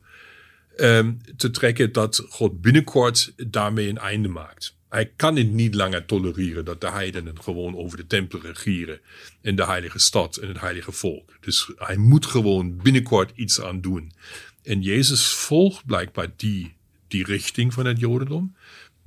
um, 0.76 1.20
te 1.36 1.50
trekken 1.50 1.92
dat 1.92 2.24
God 2.28 2.60
binnenkort 2.60 3.32
daarmee 3.36 3.88
een 3.88 3.98
einde 3.98 4.28
maakt. 4.28 4.78
Hij 4.88 5.12
kan 5.16 5.36
het 5.36 5.50
niet 5.50 5.74
langer 5.74 6.04
tolereren 6.04 6.64
dat 6.64 6.80
de 6.80 6.90
heidenen 6.90 7.42
gewoon 7.42 7.76
over 7.76 7.96
de 7.96 8.06
tempel 8.06 8.40
regeren 8.40 9.00
in 9.40 9.56
de 9.56 9.66
heilige 9.66 9.98
stad 9.98 10.36
en 10.36 10.48
het 10.48 10.60
heilige 10.60 10.92
volk. 10.92 11.36
Dus 11.40 11.72
hij 11.76 11.96
moet 11.96 12.26
gewoon 12.26 12.76
binnenkort 12.76 13.32
iets 13.34 13.60
aan 13.60 13.80
doen. 13.80 14.12
En 14.62 14.82
Jezus 14.82 15.28
volgt 15.32 15.86
blijkbaar 15.86 16.28
die, 16.36 16.74
die 17.08 17.24
richting 17.24 17.74
van 17.74 17.86
het 17.86 18.00
Jodendom. 18.00 18.56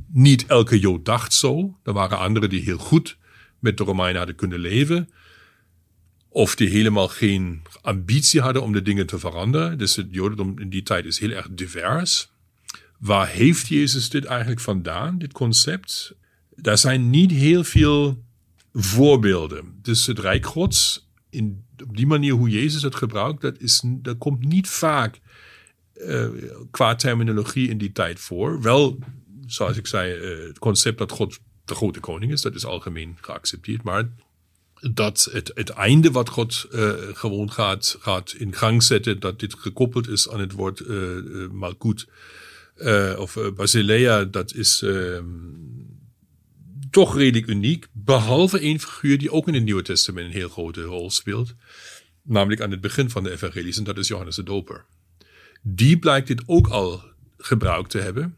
Niet 0.08 0.46
elke 0.46 0.80
Jood 0.80 1.06
dacht 1.06 1.34
zo. 1.34 1.78
Er 1.84 1.94
waren 1.94 2.18
anderen 2.18 2.50
die 2.50 2.62
heel 2.62 2.78
goed 2.78 3.18
met 3.64 3.78
de 3.78 3.84
Romeinen 3.84 4.18
hadden 4.18 4.36
kunnen 4.36 4.60
leven. 4.60 5.10
Of 6.30 6.56
die 6.56 6.70
helemaal 6.70 7.08
geen 7.08 7.62
ambitie 7.82 8.42
hadden 8.42 8.62
om 8.62 8.74
de 8.74 8.82
dingen 8.82 9.06
te 9.06 9.20
veranderen. 9.20 9.78
Dus 9.78 9.96
het 9.96 10.08
Jodendom 10.10 10.60
in 10.60 10.70
die 10.70 10.84
tijd 10.84 11.06
is 11.06 11.20
heel 11.20 11.30
erg 11.30 11.48
divers. 11.52 12.32
Waar 13.00 13.28
heeft 13.28 13.68
Jezus 13.68 14.10
dit 14.10 14.26
eigenlijk 14.26 14.62
vandaan, 14.62 15.18
dit 15.18 15.34
concept? 15.34 16.16
Daar 16.56 16.78
zijn 16.78 17.10
niet 17.10 17.32
heel 17.32 17.64
veel 17.64 18.24
voorbeelden. 18.74 19.80
Dus 19.82 20.06
het 20.06 20.20
Rijk 20.20 20.46
Gods, 20.46 21.10
in, 21.30 21.66
op 21.86 21.98
die 21.98 22.08
manier 22.08 22.34
hoe 22.34 22.50
Jezus 22.50 22.82
het 22.82 22.96
gebruikt, 22.96 23.42
dat, 23.42 23.60
is, 23.60 23.82
dat 23.86 24.18
komt 24.18 24.46
niet 24.46 24.68
vaak 24.68 25.20
uh, 25.96 26.28
qua 26.72 26.96
terminologie 26.96 27.70
in 27.70 27.78
die 27.78 27.92
tijd 27.92 28.20
voor. 28.20 28.62
Wel, 28.62 29.00
zoals 29.46 29.78
ik 29.78 29.88
zei, 29.88 30.16
uh, 30.16 30.48
het 30.48 30.60
concept 30.60 30.98
dat 30.98 31.12
God 31.12 31.40
de 31.66 31.76
grote 31.76 32.00
koning 32.00 32.32
is, 32.32 32.42
dat 32.42 32.56
is 32.56 32.66
algemeen 32.66 33.18
geaccepteerd. 33.22 33.84
Maar 33.84 34.10
dat 34.92 35.30
het, 35.32 35.52
het 35.54 35.70
einde 35.70 36.12
wat 36.12 36.30
God 36.30 36.68
uh, 36.72 36.92
gewoon 37.14 37.52
gaat, 37.52 37.98
gaat 38.00 38.34
in 38.38 38.56
gang 38.56 38.84
zetten, 38.84 39.20
dat 39.20 39.40
dit 39.40 39.54
gekoppeld 39.54 40.08
is 40.08 40.30
aan 40.30 40.40
het 40.40 40.52
woord 40.52 40.80
uh, 40.80 41.16
uh, 41.16 41.50
Malkut 41.50 42.08
of 43.18 43.38
Basilea, 43.56 44.24
dat 44.24 44.54
is 44.54 44.82
ehm, 44.82 45.26
toch 46.90 47.16
redelijk 47.18 47.48
uniek. 47.48 47.88
Behalve 47.92 48.60
één 48.60 48.80
figuur 48.80 49.18
die 49.18 49.32
ook 49.32 49.48
in 49.48 49.54
het 49.54 49.64
Nieuwe 49.64 49.82
Testament 49.82 50.28
een 50.28 50.34
heel 50.34 50.50
grote 50.50 50.82
rol 50.82 51.10
speelt. 51.12 51.56
Namelijk 52.22 52.62
aan 52.62 52.72
het 52.72 52.82
begin 52.82 53.10
van 53.10 53.24
de 53.24 53.32
evangelies, 53.32 53.78
en 53.78 53.84
dat 53.84 53.98
is 53.98 54.08
Johannes 54.08 54.36
de 54.36 54.44
Doper. 54.44 54.86
Die 55.62 56.00
blijkt 56.00 56.28
dit 56.28 56.44
ook 56.46 56.68
al 56.68 57.04
gebruikt 57.38 57.90
te 57.90 58.00
hebben. 58.00 58.38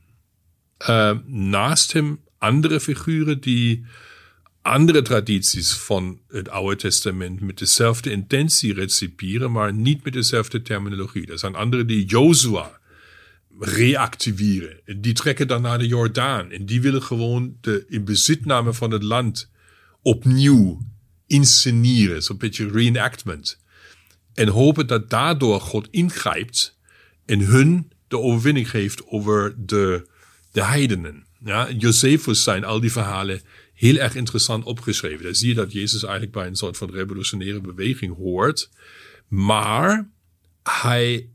naast 1.28 1.94
hem 1.94 2.20
andere 2.46 2.80
figuren 2.80 3.42
die 3.42 3.86
andere 4.62 5.02
tradities 5.02 5.74
van 5.74 6.20
het 6.28 6.50
Oude 6.50 6.76
Testament 6.76 7.40
met 7.40 7.58
dezelfde 7.58 8.12
intentie 8.12 8.74
recipieren, 8.74 9.52
maar 9.52 9.74
niet 9.74 10.04
met 10.04 10.14
dezelfde 10.14 10.62
terminologie. 10.62 11.32
Er 11.32 11.40
zijn 11.40 11.56
anderen 11.56 11.88
die 11.88 12.06
Jozua 12.06 12.80
reactiveren. 13.60 15.02
Die 15.02 15.14
trekken 15.14 15.48
dan 15.48 15.62
naar 15.62 15.78
de 15.78 15.88
Jordaan 15.88 16.52
en 16.52 16.66
die 16.66 16.82
willen 16.82 17.04
gewoon 17.04 17.58
de 17.62 17.86
inbezitname 17.88 18.74
van 18.74 18.92
het 18.92 19.04
land 19.04 19.52
opnieuw 20.02 20.82
insceneren. 21.28 22.24
Zo'n 22.24 22.38
beetje 22.38 22.70
reenactment. 22.70 23.60
En 24.34 24.48
hopen 24.48 24.88
dat 24.88 25.10
daardoor 25.10 25.62
God 25.62 25.88
ingrijpt 25.92 26.78
en 27.26 27.40
hun 27.40 27.92
de 28.08 28.18
overwinning 28.18 28.70
geeft 28.70 29.08
over 29.08 29.56
de, 29.58 30.08
de 30.52 30.64
heidenen. 30.64 31.25
Ja, 31.46 31.72
Josephus 31.72 32.44
zijn 32.44 32.64
al 32.64 32.80
die 32.80 32.92
verhalen 32.92 33.42
heel 33.74 33.96
erg 33.96 34.16
interessant 34.16 34.64
opgeschreven. 34.64 35.24
Daar 35.24 35.36
zie 35.36 35.48
je 35.48 35.56
dat 35.56 35.72
Jezus 35.72 36.04
eigenlijk 36.04 36.32
bij 36.32 36.48
een 36.48 36.56
soort 36.56 36.78
van 36.78 36.92
revolutionaire 36.92 37.62
beweging 37.62 38.16
hoort. 38.16 38.70
Maar 39.28 40.10
hij, 40.64 41.30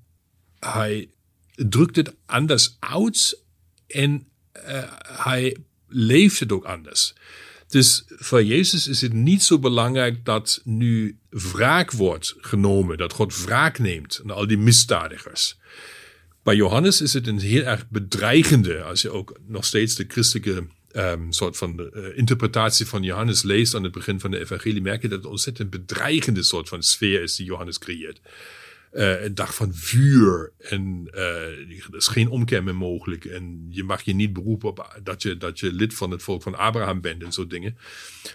hij 0.59 1.11
drukt 1.55 1.97
het 1.97 2.15
anders 2.27 2.77
uit 2.79 3.43
en 3.87 4.27
uh, 4.57 4.83
hij 5.03 5.57
leeft 5.89 6.41
het 6.41 6.53
ook 6.53 6.65
anders. 6.65 7.15
Dus 7.69 8.05
voor 8.07 8.45
Jezus 8.45 8.89
is 8.89 9.01
het 9.01 9.13
niet 9.13 9.43
zo 9.43 9.59
belangrijk 9.59 10.25
dat 10.25 10.61
nu 10.65 11.19
wraak 11.29 11.91
wordt 11.91 12.35
genomen, 12.41 12.99
dat 12.99 13.13
God 13.13 13.45
wraak 13.45 13.79
neemt 13.79 14.21
aan 14.23 14.31
al 14.31 14.47
die 14.47 14.59
misdadigers. 14.59 15.59
Bij 16.51 16.59
Johannes 16.59 17.01
is 17.01 17.13
het 17.13 17.27
een 17.27 17.39
heel 17.39 17.63
erg 17.63 17.89
bedreigende, 17.89 18.83
als 18.83 19.03
je 19.03 19.11
ook 19.11 19.39
nog 19.47 19.65
steeds 19.65 19.95
de 19.95 20.05
christelijke 20.09 20.67
um, 20.93 21.33
soort 21.33 21.57
van 21.57 21.91
uh, 21.95 22.17
interpretatie 22.17 22.87
van 22.87 23.03
Johannes 23.03 23.43
leest 23.43 23.75
aan 23.75 23.83
het 23.83 23.93
begin 23.93 24.21
van 24.21 24.31
de 24.31 24.39
evangelie, 24.39 24.83
merk 24.83 25.03
je 25.03 25.09
dat 25.09 25.17
het 25.17 25.27
een 25.27 25.31
ontzettend 25.31 25.71
bedreigende 25.71 26.43
soort 26.43 26.69
van 26.69 26.83
sfeer 26.83 27.23
is 27.23 27.37
die 27.37 27.47
Johannes 27.47 27.79
creëert. 27.79 28.21
Uh, 28.93 29.25
een 29.25 29.35
dag 29.35 29.55
van 29.55 29.75
vuur 29.75 30.53
en 30.59 31.09
uh, 31.15 31.21
er 31.21 31.97
is 31.97 32.07
geen 32.07 32.29
omkeer 32.29 32.65
meer 32.65 32.77
mogelijk 32.77 33.25
en 33.25 33.67
je 33.69 33.85
mag 33.85 34.03
je 34.03 34.15
niet 34.15 34.33
beroepen 34.33 34.69
op 34.69 35.01
dat 35.03 35.23
je, 35.23 35.37
dat 35.37 35.61
je 35.61 35.73
lid 35.73 35.95
van 35.95 36.11
het 36.11 36.23
volk 36.23 36.43
van 36.43 36.55
Abraham 36.55 37.01
bent 37.01 37.23
en 37.23 37.33
zo 37.33 37.47
dingen. 37.47 37.77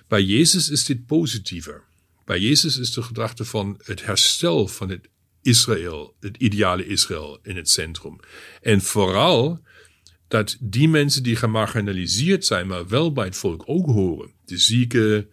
Bij 0.08 0.22
Jezus 0.24 0.70
is 0.70 0.86
dit 0.86 1.06
positiever. 1.06 1.84
Bij 2.26 2.40
Jezus 2.40 2.78
is 2.78 2.92
de 2.92 3.02
gedachte 3.02 3.46
van 3.46 3.80
het 3.84 4.06
herstel 4.06 4.68
van 4.68 4.90
het 4.90 5.08
Israël, 5.46 6.16
het 6.20 6.38
ideale 6.38 6.86
Israël 6.86 7.40
in 7.44 7.56
het 7.56 7.70
centrum. 7.70 8.20
En 8.62 8.82
vooral 8.82 9.60
dat 10.28 10.58
die 10.60 10.90
mensen 10.90 11.24
die 11.24 11.36
gemarginaliseerd 11.36 12.46
zijn, 12.46 12.68
maar 12.68 12.88
wel 12.88 13.12
bij 13.12 13.26
het 13.26 13.38
volk 13.38 13.64
ook 13.66 13.86
horen, 13.86 14.32
de 14.46 14.58
zieken, 14.58 15.30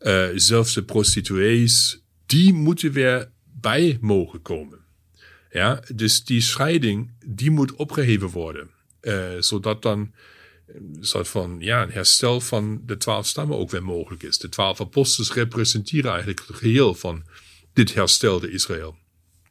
uh, 0.00 0.28
zelfs 0.34 0.74
de 0.74 0.84
prostituees, 0.84 2.02
die 2.26 2.52
moeten 2.52 2.92
weer 2.92 3.30
bij 3.60 3.98
mogen 4.00 4.42
komen. 4.42 4.78
Ja, 5.50 5.82
dus 5.94 6.24
die 6.24 6.40
scheiding, 6.40 7.10
die 7.26 7.50
moet 7.50 7.72
opgeheven 7.72 8.28
worden. 8.28 8.70
Uh, 9.00 9.28
zodat 9.38 9.82
dan 9.82 10.12
een 10.66 10.96
soort 11.00 11.28
van 11.28 11.56
ja, 11.58 11.82
een 11.82 11.90
herstel 11.90 12.40
van 12.40 12.82
de 12.86 12.96
twaalf 12.96 13.26
stammen 13.26 13.56
ook 13.56 13.70
weer 13.70 13.84
mogelijk 13.84 14.22
is. 14.22 14.38
De 14.38 14.48
twaalf 14.48 14.80
apostels 14.80 15.32
representeren 15.32 16.10
eigenlijk 16.10 16.42
het 16.46 16.56
geheel 16.56 16.94
van 16.94 17.24
dit 17.72 17.94
herstelde 17.94 18.50
Israël. 18.50 18.96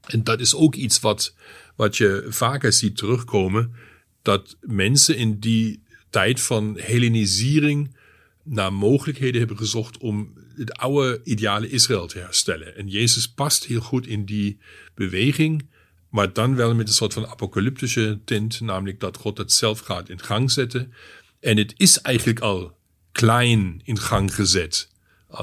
En 0.07 0.23
dat 0.23 0.39
is 0.39 0.55
ook 0.55 0.75
iets 0.75 0.99
wat, 0.99 1.35
wat 1.75 1.97
je 1.97 2.25
vaker 2.29 2.73
ziet 2.73 2.97
terugkomen, 2.97 3.73
dat 4.21 4.57
mensen 4.61 5.17
in 5.17 5.39
die 5.39 5.83
tijd 6.09 6.41
van 6.41 6.77
Hellenisering 6.79 7.95
naar 8.43 8.73
mogelijkheden 8.73 9.39
hebben 9.39 9.57
gezocht 9.57 9.97
om 9.97 10.33
het 10.55 10.73
oude 10.73 11.21
ideale 11.23 11.69
Israël 11.69 12.07
te 12.07 12.19
herstellen. 12.19 12.75
En 12.75 12.87
Jezus 12.87 13.27
past 13.27 13.65
heel 13.65 13.81
goed 13.81 14.07
in 14.07 14.25
die 14.25 14.57
beweging, 14.93 15.69
maar 16.09 16.33
dan 16.33 16.55
wel 16.55 16.75
met 16.75 16.87
een 16.87 16.93
soort 16.93 17.13
van 17.13 17.27
apocalyptische 17.27 18.19
tint, 18.25 18.61
namelijk 18.61 18.99
dat 18.99 19.17
God 19.17 19.37
het 19.37 19.51
zelf 19.51 19.79
gaat 19.79 20.09
in 20.09 20.21
gang 20.21 20.51
zetten. 20.51 20.93
En 21.39 21.57
het 21.57 21.73
is 21.77 22.01
eigenlijk 22.01 22.39
al 22.39 22.77
klein 23.11 23.81
in 23.83 23.99
gang 23.99 24.35
gezet. 24.35 24.89
Uh, 25.31 25.39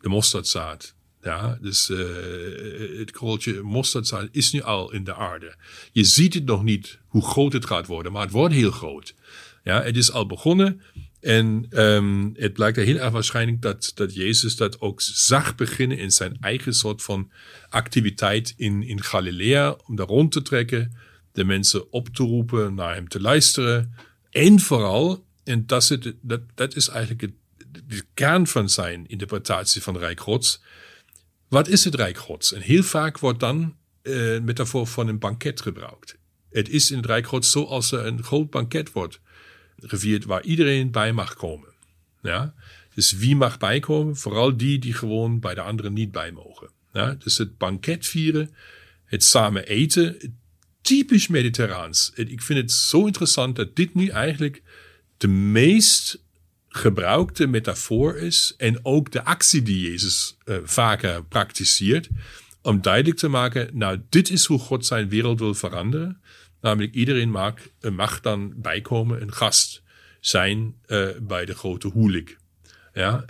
de 0.00 0.08
mosterdzaad. 0.08 0.93
Ja, 1.24 1.58
dus 1.60 1.90
uh, 1.90 1.98
het 2.98 3.10
korreltje 3.10 3.62
mosterdzaad 3.62 4.28
is 4.30 4.52
nu 4.52 4.62
al 4.62 4.92
in 4.92 5.04
de 5.04 5.14
aarde. 5.14 5.54
Je 5.92 6.04
ziet 6.04 6.34
het 6.34 6.44
nog 6.44 6.62
niet 6.62 6.98
hoe 7.06 7.22
groot 7.22 7.52
het 7.52 7.66
gaat 7.66 7.86
worden, 7.86 8.12
maar 8.12 8.22
het 8.22 8.30
wordt 8.30 8.54
heel 8.54 8.70
groot. 8.70 9.14
Ja, 9.62 9.82
het 9.82 9.96
is 9.96 10.12
al 10.12 10.26
begonnen. 10.26 10.80
En 11.20 11.66
um, 11.70 12.34
het 12.36 12.52
blijkt 12.52 12.76
heel 12.76 12.96
erg 12.96 13.12
waarschijnlijk 13.12 13.62
dat, 13.62 13.92
dat 13.94 14.14
Jezus 14.14 14.56
dat 14.56 14.80
ook 14.80 15.00
zag 15.00 15.54
beginnen 15.54 15.98
in 15.98 16.10
zijn 16.10 16.36
eigen 16.40 16.74
soort 16.74 17.02
van 17.02 17.30
activiteit 17.68 18.54
in, 18.56 18.82
in 18.82 19.02
Galilea. 19.02 19.76
Om 19.86 19.96
daar 19.96 20.06
rond 20.06 20.32
te 20.32 20.42
trekken, 20.42 20.96
de 21.32 21.44
mensen 21.44 21.92
op 21.92 22.08
te 22.08 22.22
roepen, 22.22 22.74
naar 22.74 22.94
hem 22.94 23.08
te 23.08 23.20
luisteren. 23.20 23.94
En 24.30 24.60
vooral, 24.60 25.24
en 25.44 25.66
dat, 25.66 25.90
is, 25.90 25.98
dat, 26.54 26.76
is 26.76 26.88
eigenlijk 26.88 27.32
de 27.86 28.02
kern 28.14 28.46
van 28.46 28.68
zijn 28.68 29.06
interpretatie 29.06 29.82
van 29.82 29.98
Rijk 29.98 30.20
Gods. 30.20 30.60
Wat 31.48 31.68
is 31.68 31.84
het 31.84 31.94
Rijk? 31.94 32.18
En 32.54 32.60
heel 32.60 32.82
vaak 32.82 33.18
wordt 33.18 33.40
dan 33.40 33.76
uh, 34.02 34.40
metafoor 34.40 34.86
van 34.86 35.08
een 35.08 35.18
banket 35.18 35.60
gebruikt. 35.60 36.18
Het 36.50 36.68
is 36.68 36.90
in 36.90 36.96
het 36.96 37.06
Rijk 37.06 37.28
zoals 37.40 37.92
er 37.92 38.06
een 38.06 38.22
groot 38.22 38.50
banket 38.50 38.92
wordt 38.92 39.20
gevierd 39.76 40.24
waar 40.24 40.42
iedereen 40.42 40.90
bij 40.90 41.12
mag 41.12 41.34
komen. 41.34 41.68
Ja? 42.22 42.54
Dus 42.94 43.12
wie 43.12 43.36
mag 43.36 43.58
bijkomen? 43.58 44.16
Vooral 44.16 44.56
die 44.56 44.78
die 44.78 44.92
gewoon 44.92 45.40
bij 45.40 45.54
de 45.54 45.60
anderen 45.60 45.92
niet 45.92 46.12
bij 46.12 46.32
mogen. 46.32 46.70
Ja? 46.92 47.14
Dus 47.14 47.38
het 47.38 47.58
banket 47.58 48.06
vieren, 48.06 48.54
het 49.04 49.24
samen 49.24 49.66
eten, 49.66 50.38
typisch 50.80 51.26
mediterraans. 51.26 52.12
Ik 52.14 52.42
vind 52.42 52.58
het 52.58 52.72
zo 52.72 53.06
interessant 53.06 53.56
dat 53.56 53.76
dit 53.76 53.94
nu 53.94 54.08
eigenlijk 54.08 54.62
de 55.16 55.28
meest 55.28 56.23
gebruikte 56.74 57.46
metafoor 57.46 58.16
is 58.16 58.54
en 58.56 58.84
ook 58.84 59.10
de 59.10 59.24
actie 59.24 59.62
die 59.62 59.90
Jezus 59.90 60.36
uh, 60.44 60.56
vaker 60.64 61.24
praktiseert, 61.24 62.08
om 62.62 62.82
duidelijk 62.82 63.18
te 63.18 63.28
maken, 63.28 63.70
nou, 63.72 64.00
dit 64.08 64.30
is 64.30 64.44
hoe 64.44 64.58
God 64.58 64.86
zijn 64.86 65.08
wereld 65.08 65.38
wil 65.38 65.54
veranderen. 65.54 66.20
Namelijk 66.60 66.94
iedereen 66.94 67.30
mag, 67.30 67.54
eh, 67.80 67.90
mag 67.90 68.20
dan 68.20 68.52
bijkomen, 68.56 69.22
een 69.22 69.32
gast 69.32 69.82
zijn 70.20 70.74
uh, 70.86 71.08
bij 71.20 71.44
de 71.44 71.54
grote 71.54 71.90
huwelijk. 71.94 72.38
Ja, 72.92 73.24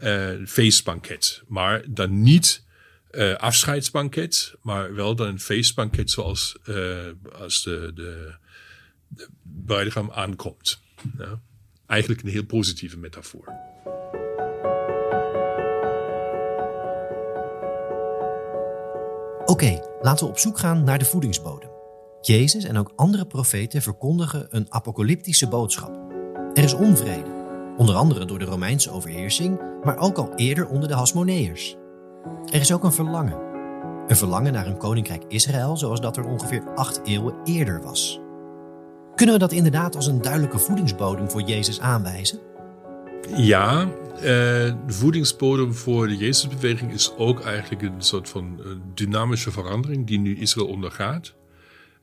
feestbanket. 0.46 1.42
Maar 1.48 1.84
dan 1.88 2.22
niet 2.22 2.64
afscheidsbanket, 3.38 4.54
maar 4.62 4.94
wel 4.94 5.14
dan 5.16 5.26
een 5.26 5.40
feestbanket 5.40 6.10
zoals 6.10 6.56
als 7.32 7.62
de, 7.62 7.90
de, 7.94 8.34
de 9.08 9.28
bruidegom 9.42 10.10
aankomt. 10.10 10.80
Ja. 11.18 11.40
Eigenlijk 11.86 12.22
een 12.22 12.28
heel 12.28 12.46
positieve 12.46 12.98
metafoor. 12.98 13.72
Oké, 19.44 19.80
laten 20.00 20.24
we 20.24 20.30
op 20.30 20.38
zoek 20.38 20.58
gaan 20.58 20.84
naar 20.84 20.98
de 20.98 21.04
voedingsbodem. 21.04 21.70
Jezus 22.20 22.64
en 22.64 22.76
ook 22.76 22.92
andere 22.96 23.26
profeten 23.26 23.82
verkondigen 23.82 24.46
een 24.50 24.66
apocalyptische 24.68 25.48
boodschap. 25.48 26.12
Er 26.54 26.64
is 26.64 26.74
onvrede, 26.74 27.30
onder 27.76 27.94
andere 27.94 28.24
door 28.24 28.38
de 28.38 28.44
Romeinse 28.44 28.90
overheersing, 28.90 29.60
maar 29.82 29.98
ook 29.98 30.18
al 30.18 30.34
eerder 30.34 30.66
onder 30.68 30.88
de 30.88 30.94
Hasmoneërs. 30.94 31.76
Er 32.52 32.60
is 32.60 32.72
ook 32.72 32.84
een 32.84 32.92
verlangen. 32.92 33.38
Een 34.06 34.16
verlangen 34.16 34.52
naar 34.52 34.66
een 34.66 34.78
koninkrijk 34.78 35.24
Israël 35.28 35.76
zoals 35.76 36.00
dat 36.00 36.16
er 36.16 36.24
ongeveer 36.24 36.74
acht 36.74 37.00
eeuwen 37.04 37.34
eerder 37.44 37.82
was. 37.82 38.23
Kunnen 39.14 39.34
we 39.34 39.40
dat 39.40 39.52
inderdaad 39.52 39.96
als 39.96 40.06
een 40.06 40.22
duidelijke 40.22 40.58
voedingsbodem 40.58 41.30
voor 41.30 41.42
Jezus 41.42 41.80
aanwijzen? 41.80 42.40
Ja, 43.36 43.84
uh, 44.16 44.22
de 44.22 44.74
voedingsbodem 44.86 45.74
voor 45.74 46.08
de 46.08 46.16
Jezusbeweging 46.16 46.92
is 46.92 47.12
ook 47.16 47.40
eigenlijk 47.40 47.82
een 47.82 48.02
soort 48.02 48.28
van 48.28 48.60
uh, 48.60 48.72
dynamische 48.94 49.50
verandering 49.50 50.06
die 50.06 50.18
nu 50.18 50.36
Israël 50.36 50.66
ondergaat. 50.66 51.34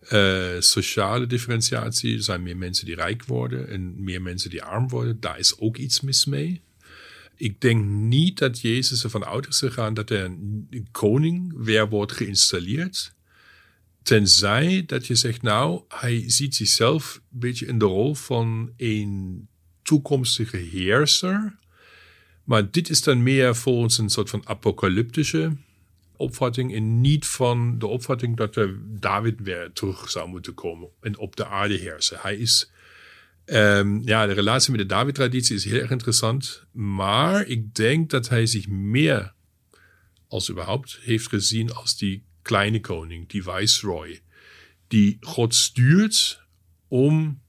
Uh, 0.10 0.60
sociale 0.60 1.28
differentiatie, 1.28 2.16
er 2.16 2.24
zijn 2.24 2.44
meer 2.44 2.58
mensen 2.58 2.86
die 2.86 2.96
rijk 2.96 3.26
worden 3.26 3.70
en 3.70 4.04
meer 4.04 4.22
mensen 4.22 4.50
die 4.50 4.64
arm 4.64 4.90
worden. 4.90 5.20
Daar 5.20 5.40
is 5.40 5.60
ook 5.60 5.78
iets 5.78 6.02
mis 6.02 6.26
mee. 6.26 6.62
Ik 7.36 7.62
denk 7.62 7.86
niet 7.86 8.38
dat 8.38 8.62
Jezus 8.62 9.04
ervan 9.04 9.26
uit 9.26 9.48
is 9.48 9.58
gegaan 9.58 9.94
dat 9.94 10.10
er 10.10 10.24
een 10.26 10.88
koning 10.92 11.54
weer 11.56 11.90
wordt 11.90 12.12
geïnstalleerd. 12.12 13.14
Tenzij 14.04 14.84
dat 14.86 15.08
je 15.08 15.16
zegt, 15.16 15.42
nou, 15.42 15.82
hij 15.88 16.24
ziet 16.28 16.56
zichzelf 16.56 17.22
een 17.32 17.40
beetje 17.40 17.66
in 17.66 17.78
de 17.78 17.86
rol 17.86 18.16
van 18.16 18.74
een 18.78 19.48
toekomstige 19.82 20.58
heerser. 20.58 21.56
Maar 22.44 22.72
dit 22.72 22.90
is 22.90 23.04
dan 23.04 23.24
meer 23.24 23.56
volgens 23.56 23.98
een 23.98 24.10
soort 24.10 24.30
van 24.30 24.48
apocalyptische 24.48 25.56
opvatting 26.22 26.76
en 26.76 27.02
niet 27.02 27.26
van 27.26 27.80
de 27.80 27.88
opvatting 27.88 28.38
dat 28.38 28.56
er 28.56 28.80
David 29.00 29.40
weer 29.40 29.72
terug 29.74 30.10
zou 30.10 30.30
moeten 30.30 30.54
komen 30.54 30.90
en 31.00 31.18
op 31.18 31.36
de 31.36 31.46
aarde 31.46 31.76
heersen. 31.76 32.18
Hij 32.22 32.38
is, 32.38 32.72
um, 33.46 34.02
ja, 34.06 34.26
de 34.26 34.34
relatie 34.34 34.72
met 34.72 34.80
de 34.80 34.86
David-traditie 34.86 35.56
is 35.56 35.66
heel 35.66 35.80
erg 35.80 35.92
interessant, 35.92 36.64
maar 36.72 37.48
ik 37.48 37.76
denk 37.76 38.10
dat 38.10 38.30
hij 38.30 38.46
zich 38.46 38.68
meer 38.68 39.34
als 40.28 40.52
überhaupt 40.52 41.00
heeft 41.02 41.28
gezien 41.28 41.74
als 41.74 41.98
die 41.98 42.24
kleine 42.42 42.80
koning, 42.80 43.28
die 43.30 43.44
viceroy, 43.44 44.22
die 44.88 45.18
God 45.20 45.56
stuurt 45.56 46.44
om 46.88 47.42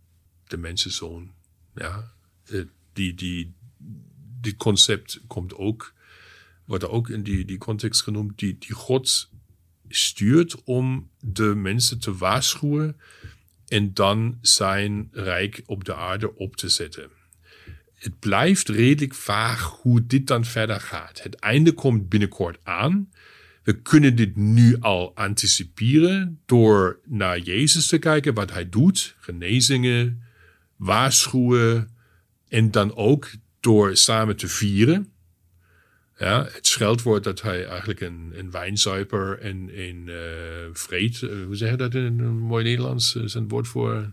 de 0.47 0.57
mensenzoon. 0.57 1.33
Ja, 1.75 2.13
die, 2.93 3.15
die, 3.15 3.55
dit 4.41 4.57
concept 4.57 5.21
komt 5.27 5.55
ook 5.55 5.95
wordt 6.65 6.89
ook 6.89 7.09
in 7.09 7.23
die, 7.23 7.45
die 7.45 7.59
context 7.59 8.03
genoemd, 8.03 8.39
die, 8.39 8.57
die 8.59 8.75
God 8.75 9.31
stuurt 9.89 10.63
om 10.65 11.11
de 11.21 11.55
mensen 11.55 11.99
te 11.99 12.17
waarschuwen 12.17 13.01
en 13.67 13.95
dan 13.95 14.39
zijn 14.41 15.09
rijk 15.13 15.63
op 15.67 15.85
de 15.85 15.95
aarde 15.95 16.37
op 16.37 16.57
te 16.57 16.69
zetten. 16.69 17.11
Het 17.95 18.19
blijft 18.19 18.69
redelijk 18.69 19.15
vaag 19.15 19.63
hoe 19.63 20.07
dit 20.07 20.27
dan 20.27 20.45
verder 20.45 20.81
gaat. 20.81 21.23
Het 21.23 21.35
einde 21.35 21.73
komt 21.73 22.09
binnenkort 22.09 22.59
aan. 22.63 23.13
We 23.63 23.81
kunnen 23.81 24.17
dit 24.17 24.37
nu 24.37 24.77
al 24.81 25.17
anticiperen 25.17 26.41
door 26.47 27.01
naar 27.05 27.39
Jezus 27.39 27.87
te 27.87 27.99
kijken, 27.99 28.35
wat 28.35 28.53
hij 28.53 28.69
doet. 28.69 29.17
Genezingen, 29.19 30.23
waarschuwen 30.77 31.89
en 32.49 32.71
dan 32.71 32.97
ook 32.97 33.31
door 33.61 33.97
samen 33.97 34.37
te 34.37 34.49
vieren. 34.49 35.13
Ja, 36.19 36.45
het 36.53 36.67
scheldwoord 36.67 37.25
dat 37.25 37.43
hij 37.43 37.67
eigenlijk 37.67 38.01
een, 38.01 38.33
een 38.35 38.51
wijnzuiper 38.51 39.39
en 39.39 39.71
een 39.73 40.07
uh, 40.07 40.15
vreed, 40.73 41.21
uh, 41.21 41.45
hoe 41.45 41.57
zeg 41.57 41.71
je 41.71 41.77
dat 41.77 41.95
in 41.95 42.03
een 42.03 42.39
mooi 42.39 42.65
Nederlands, 42.65 43.15
uh, 43.15 43.23
is 43.23 43.35
een 43.35 43.49
woord 43.49 43.69
voor... 43.69 44.13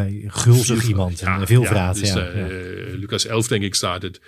Uh, 0.00 0.30
gulzig 0.32 0.78
veel, 0.78 0.88
iemand, 0.88 1.18
ja, 1.18 1.46
veel 1.46 1.64
vraat. 1.64 1.98
Dus, 1.98 2.08
ja, 2.12 2.36
ja. 2.36 2.46
Lucas 2.96 3.26
11 3.26 3.48
denk 3.48 3.62
ik 3.62 3.74
staat 3.74 4.02
het, 4.02 4.20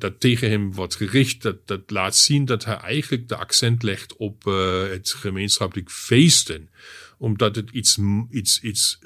dat 0.00 0.20
tegen 0.20 0.50
hem 0.50 0.72
wordt 0.72 0.94
gericht, 0.94 1.42
dat, 1.42 1.66
dat 1.66 1.80
laat 1.86 2.16
zien 2.16 2.44
dat 2.44 2.64
hij 2.64 2.76
eigenlijk 2.76 3.28
de 3.28 3.36
accent 3.36 3.82
legt 3.82 4.16
op 4.16 4.44
het 4.90 5.10
gemeenschappelijk 5.10 5.90
feesten. 5.90 6.70
Omdat 7.18 7.56
het 7.56 7.70
iets, 7.70 7.98
iets, 8.30 8.60
iets 8.60 8.98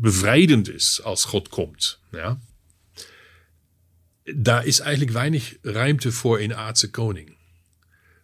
bevrijdend 0.00 0.72
is 0.72 1.00
als 1.02 1.24
God 1.24 1.48
komt. 1.48 2.00
Ja 2.10 2.38
daar 4.36 4.66
is 4.66 4.80
eigenlijk 4.80 5.12
weinig 5.12 5.56
ruimte 5.62 6.12
voor 6.12 6.40
een 6.40 6.54
aardse 6.54 6.90
koning. 6.90 7.36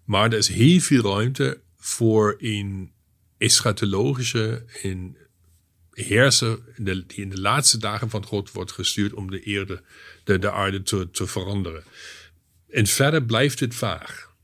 Maar 0.05 0.33
er 0.33 0.39
is 0.39 0.49
heel 0.49 0.81
veel 0.81 1.03
ruimte 1.03 1.61
voor 1.77 2.37
een 2.39 2.93
eschatologische, 3.39 4.65
een 4.83 5.17
heerser 6.03 6.59
die 6.77 7.05
in 7.07 7.29
de 7.29 7.41
laatste 7.41 7.79
dagen 7.79 8.11
van 8.11 8.25
God 8.25 8.53
wordt 8.53 8.73
gestuurd 8.73 9.13
om 9.13 9.31
de, 9.31 9.41
eerde, 9.41 9.83
de, 10.25 10.39
de 10.39 10.53
aarde 10.53 10.83
te, 10.83 11.27
veranderen. 11.27 11.85
En 12.71 12.87
verder 12.87 13.25
blijft 13.25 13.61
het 13.61 13.75
vaag. 13.75 14.35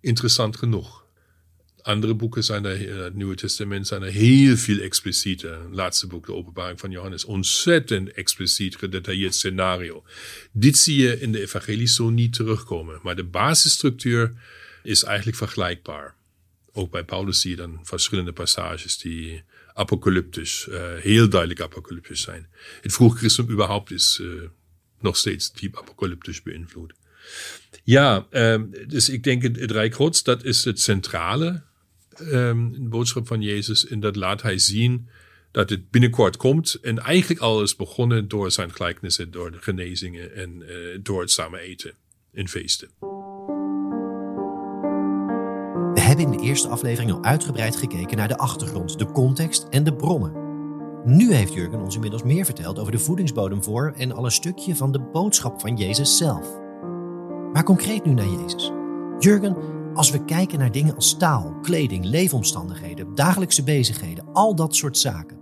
Interessant 0.00 0.56
genoeg. 0.56 1.04
Andere 1.82 2.14
boeken 2.14 2.44
zijn 2.44 2.64
er, 2.64 2.88
eh, 2.88 3.04
het 3.04 3.14
Nieuwe 3.14 3.34
Testament 3.34 3.86
zijn 3.86 4.02
er 4.02 4.10
heel 4.10 4.56
veel 4.56 4.78
explicieter. 4.78 5.62
Het 5.62 5.74
laatste 5.74 6.06
boek, 6.06 6.26
de 6.26 6.34
Openbaring 6.34 6.80
van 6.80 6.90
Johannes, 6.90 7.24
ontzettend 7.24 8.12
expliciet 8.12 8.76
gedetailleerd 8.76 9.34
scenario. 9.34 10.04
Dit 10.52 10.76
zie 10.76 11.02
je 11.02 11.20
in 11.20 11.32
de 11.32 11.40
evangelies 11.40 11.94
zo 11.94 12.10
niet 12.10 12.32
terugkomen. 12.32 13.00
Maar 13.02 13.16
de 13.16 13.24
basisstructuur 13.24 14.32
is 14.82 15.02
eigenlijk 15.02 15.36
vergelijkbaar. 15.36 16.14
Ook 16.72 16.90
bij 16.90 17.04
Paulus 17.04 17.40
zie 17.40 17.50
je 17.50 17.56
dan 17.56 17.80
verschillende 17.82 18.32
passages 18.32 18.98
die 18.98 19.42
apocalyptisch, 19.80 20.66
uh, 20.70 20.94
heel 20.96 21.28
duidelijk 21.28 21.60
apocalyptisch 21.60 22.20
zijn. 22.20 22.48
Het 22.80 22.92
vroeg 22.92 23.40
überhaupt 23.40 23.90
is 23.90 24.18
uh, 24.22 24.42
nog 25.00 25.16
steeds 25.16 25.52
diep 25.52 25.76
apocalyptisch 25.76 26.42
beïnvloed. 26.42 26.92
Ja, 27.84 28.26
um, 28.30 28.74
dus 28.86 29.08
ik 29.08 29.22
denk 29.22 29.42
het, 29.42 29.70
Rijk 29.70 29.94
Gods, 29.94 30.22
dat 30.22 30.44
is 30.44 30.64
het 30.64 30.80
centrale 30.80 31.62
um, 32.20 32.88
boodschap 32.88 33.26
van 33.26 33.42
Jezus. 33.42 33.86
En 33.86 34.00
dat 34.00 34.16
laat 34.16 34.42
hij 34.42 34.58
zien 34.58 35.08
dat 35.50 35.70
het 35.70 35.90
binnenkort 35.90 36.36
komt. 36.36 36.74
En 36.74 36.98
eigenlijk 36.98 37.40
alles 37.40 37.76
begonnen 37.76 38.28
door 38.28 38.50
zijn 38.50 38.74
gelijkenissen, 38.74 39.30
door 39.30 39.50
de 39.50 39.58
genezingen 39.60 40.34
en 40.34 40.62
uh, 40.62 40.98
door 41.02 41.20
het 41.20 41.30
samen 41.30 41.60
eten 41.60 41.94
in 42.32 42.48
feesten. 42.48 43.19
In 46.20 46.30
de 46.30 46.38
eerste 46.38 46.68
aflevering 46.68 47.12
al 47.12 47.22
uitgebreid 47.22 47.76
gekeken 47.76 48.16
naar 48.16 48.28
de 48.28 48.38
achtergrond, 48.38 48.98
de 48.98 49.12
context 49.12 49.66
en 49.70 49.84
de 49.84 49.94
bronnen. 49.94 50.32
Nu 51.04 51.32
heeft 51.32 51.52
Jurgen 51.52 51.80
ons 51.80 51.94
inmiddels 51.94 52.22
meer 52.22 52.44
verteld 52.44 52.78
over 52.78 52.92
de 52.92 52.98
voedingsbodem 52.98 53.62
voor 53.62 53.94
en 53.96 54.12
al 54.12 54.24
een 54.24 54.30
stukje 54.30 54.76
van 54.76 54.92
de 54.92 55.00
boodschap 55.00 55.60
van 55.60 55.76
Jezus 55.76 56.16
zelf. 56.16 56.58
Maar 57.52 57.64
concreet 57.64 58.04
nu 58.04 58.12
naar 58.12 58.28
Jezus. 58.28 58.72
Jurgen, 59.18 59.56
als 59.94 60.10
we 60.10 60.24
kijken 60.24 60.58
naar 60.58 60.72
dingen 60.72 60.94
als 60.94 61.16
taal, 61.16 61.54
kleding, 61.62 62.04
leefomstandigheden, 62.04 63.14
dagelijkse 63.14 63.62
bezigheden, 63.62 64.24
al 64.32 64.54
dat 64.54 64.74
soort 64.74 64.98
zaken. 64.98 65.38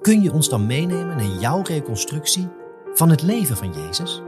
Kun 0.00 0.22
je 0.22 0.32
ons 0.32 0.48
dan 0.48 0.66
meenemen 0.66 1.16
naar 1.16 1.40
jouw 1.40 1.62
reconstructie 1.62 2.48
van 2.94 3.10
het 3.10 3.22
leven 3.22 3.56
van 3.56 3.72
Jezus? 3.72 4.22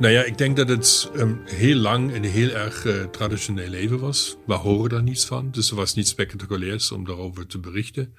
Nou 0.00 0.12
ja, 0.12 0.24
ik 0.24 0.38
denk 0.38 0.56
dat 0.56 0.68
het 0.68 1.10
um, 1.16 1.40
heel 1.44 1.76
lang 1.76 2.14
een 2.14 2.24
heel 2.24 2.48
erg 2.48 2.84
uh, 2.84 3.04
traditioneel 3.04 3.68
leven 3.68 3.98
was. 3.98 4.36
We 4.46 4.54
horen 4.54 4.90
daar 4.90 5.02
niets 5.02 5.24
van, 5.24 5.50
dus 5.50 5.70
er 5.70 5.76
was 5.76 5.94
niets 5.94 6.10
spectaculairs 6.10 6.92
om 6.92 7.04
daarover 7.04 7.46
te 7.46 7.58
berichten. 7.58 8.14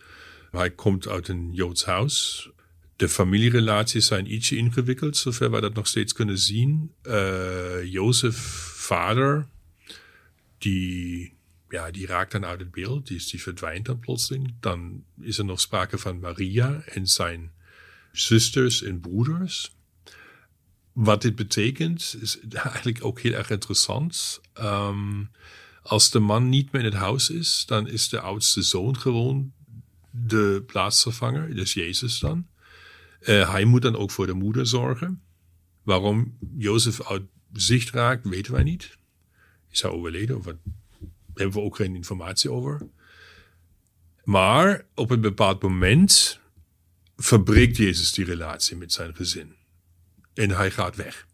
Hij 0.52 0.72
komt 0.72 1.08
uit 1.08 1.28
een 1.28 1.50
Joods 1.54 1.86
huis. 1.86 2.50
De 2.96 3.10
familierelaties 3.10 4.06
zijn 4.06 4.34
ietsje 4.34 4.56
ingewikkeld, 4.56 5.18
zover 5.18 5.52
we 5.52 5.62
dat 5.62 5.74
nog 5.74 5.88
steeds 5.88 6.14
kunnen 6.14 6.38
zien. 6.38 6.92
Uh, 7.04 7.84
Jozef, 7.84 8.38
vader, 8.76 9.48
die, 10.58 11.34
ja, 11.70 11.92
die 11.92 12.06
raakt 12.06 12.32
dan 12.32 12.46
uit 12.46 12.60
het 12.60 12.72
beeld, 12.72 13.08
die, 13.08 13.26
die 13.30 13.42
verdwijnt 13.42 13.86
dan 13.86 14.00
plotseling. 14.00 14.54
Dan 14.60 15.04
is 15.22 15.38
er 15.38 15.46
nog 15.46 15.62
sprake 15.62 15.98
van 15.98 16.20
Maria 16.20 16.82
en 16.86 17.08
zijn 17.08 17.52
zusters 18.12 18.84
en 18.84 19.00
broeders. 19.00 19.72
Wat 20.94 21.22
dit 21.22 21.36
betekent, 21.36 22.16
is 22.22 22.40
eigenlijk 22.50 23.04
ook 23.06 23.20
heel 23.20 23.34
erg 23.34 23.50
interessant. 23.50 24.42
Um, 24.60 25.32
als 25.82 26.10
de 26.10 26.20
man 26.20 26.50
niet 26.50 26.72
meer 26.72 26.82
in 26.82 26.92
het 26.92 26.98
huis 26.98 27.30
is, 27.30 27.64
dan 27.66 27.88
is 27.88 28.10
de 28.10 28.20
oudste 28.20 28.62
zoon 28.62 28.98
gewoon 28.98 29.54
de 30.10 30.64
plaatsvervanger, 30.66 31.56
dus 31.56 31.74
Jezus 31.74 32.20
dan. 32.20 32.48
Uh, 33.22 33.52
hij 33.52 33.66
moet 33.66 33.82
dan 33.82 33.96
ook 33.96 34.12
voor 34.12 34.26
de 34.26 34.34
moeder 34.34 34.68
zorgen. 34.68 35.22
Waarom 35.84 36.38
Jozef 36.58 37.08
uit 37.08 37.24
zicht 37.54 37.90
raakt, 37.90 38.28
weten 38.28 38.54
wij 38.54 38.64
niet. 38.64 38.98
Hij 39.68 39.78
zou 39.78 39.94
overleden, 39.94 40.38
of 40.38 40.44
daar 40.44 40.58
hebben 41.34 41.56
we 41.56 41.62
ook 41.62 41.76
geen 41.76 41.96
informatie 41.96 42.52
over. 42.52 42.88
Maar 44.24 44.86
op 44.96 45.10
een 45.10 45.22
bepaald 45.22 45.62
moment 45.62 46.40
verbreekt 47.16 47.78
Jezus 47.78 48.12
die 48.12 48.26
relatie 48.26 48.76
met 48.76 48.94
zijn 48.94 49.16
gezin. 49.16 49.56
En 50.34 50.50
hij 50.50 50.72
gaat 50.72 50.96
weg. 50.96 51.28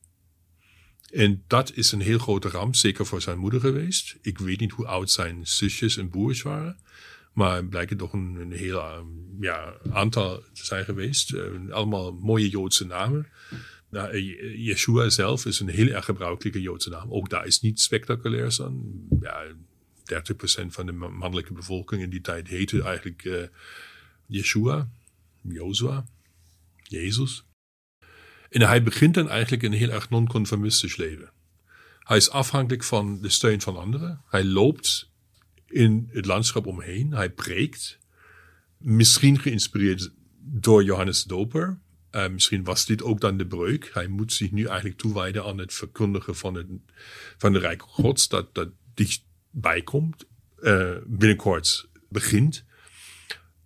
En 1.11 1.43
dat 1.47 1.73
is 1.75 1.91
een 1.91 2.01
heel 2.01 2.19
grote 2.19 2.49
ramp, 2.49 2.75
zeker 2.75 3.05
voor 3.05 3.21
zijn 3.21 3.37
moeder 3.37 3.59
geweest. 3.59 4.17
Ik 4.21 4.37
weet 4.37 4.59
niet 4.59 4.71
hoe 4.71 4.87
oud 4.87 5.11
zijn 5.11 5.47
zusjes 5.47 5.97
en 5.97 6.09
broers 6.09 6.41
waren. 6.41 6.77
Maar 7.33 7.65
blijkt 7.65 7.97
toch 7.97 8.13
een, 8.13 8.51
heel 8.51 9.05
ja, 9.39 9.73
aantal 9.91 10.43
te 10.53 10.65
zijn 10.65 10.85
geweest. 10.85 11.33
Uh, 11.33 11.71
allemaal 11.71 12.11
mooie 12.11 12.49
Joodse 12.49 12.85
namen. 12.85 13.27
Nou, 13.89 14.17
Yeshua 14.57 15.09
zelf 15.09 15.45
is 15.45 15.59
een 15.59 15.69
heel 15.69 15.87
erg 15.87 16.05
gebruikelijke 16.05 16.61
Joodse 16.61 16.89
naam. 16.89 17.11
Ook 17.11 17.29
daar 17.29 17.45
is 17.45 17.61
niet 17.61 17.79
spectaculair 17.79 18.57
aan. 18.61 19.07
Ja, 19.21 19.45
30% 20.63 20.67
van 20.67 20.85
de 20.85 20.91
mannelijke 20.91 21.53
bevolking 21.53 22.01
in 22.01 22.09
die 22.09 22.21
tijd 22.21 22.47
heette 22.47 22.83
eigenlijk 22.83 23.23
uh, 23.23 23.43
Yeshua, 24.25 24.89
Jezus. 26.83 27.45
En 28.49 28.61
hij 28.61 28.83
begint 28.83 29.13
dan 29.13 29.29
eigenlijk 29.29 29.63
een 29.63 29.73
heel 29.73 29.89
erg 29.89 30.09
non-conformistisch 30.09 30.95
leven. 30.95 31.31
Hij 31.99 32.17
is 32.17 32.29
afhankelijk 32.29 32.83
van 32.83 33.21
de 33.21 33.29
steun 33.29 33.61
van 33.61 33.77
anderen. 33.77 34.21
Hij 34.29 34.43
loopt 34.43 35.09
in 35.67 36.09
het 36.11 36.25
landschap 36.25 36.65
omheen. 36.65 37.11
Hij 37.11 37.29
preekt. 37.29 37.97
Misschien 38.77 39.39
geïnspireerd 39.39 40.11
door 40.39 40.83
Johannes 40.83 41.23
de 41.23 41.27
Doper. 41.27 41.79
Uh, 42.11 42.29
misschien 42.29 42.63
was 42.63 42.85
dit 42.85 43.03
ook 43.03 43.19
dan 43.19 43.37
de 43.37 43.47
breuk. 43.47 43.89
Hij 43.93 44.07
moet 44.07 44.33
zich 44.33 44.51
nu 44.51 44.65
eigenlijk 44.65 44.97
toewijden 44.97 45.45
aan 45.45 45.57
het 45.57 45.73
verkondigen 45.73 46.35
van, 46.35 46.55
het, 46.55 46.67
van 47.37 47.53
de 47.53 47.59
Rijk 47.59 47.81
Gods, 47.81 48.27
dat, 48.27 48.55
dat 48.55 48.69
dichtbij 48.93 49.81
komt, 49.81 50.25
uh, 50.59 50.91
binnenkort 51.05 51.89
begint. 52.09 52.65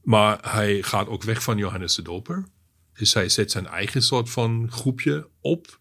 Maar 0.02 0.52
hij 0.52 0.82
gaat 0.84 1.08
ook 1.08 1.24
weg 1.24 1.44
van 1.44 1.58
Johannes 1.58 1.96
de 1.96 2.02
Doper. 2.02 2.46
Dus 2.94 3.14
hij 3.14 3.30
zet 3.30 3.52
zijn 3.52 3.68
eigen 3.68 4.02
soort 4.02 4.30
van 4.30 4.72
groepje 4.72 5.28
op. 5.42 5.80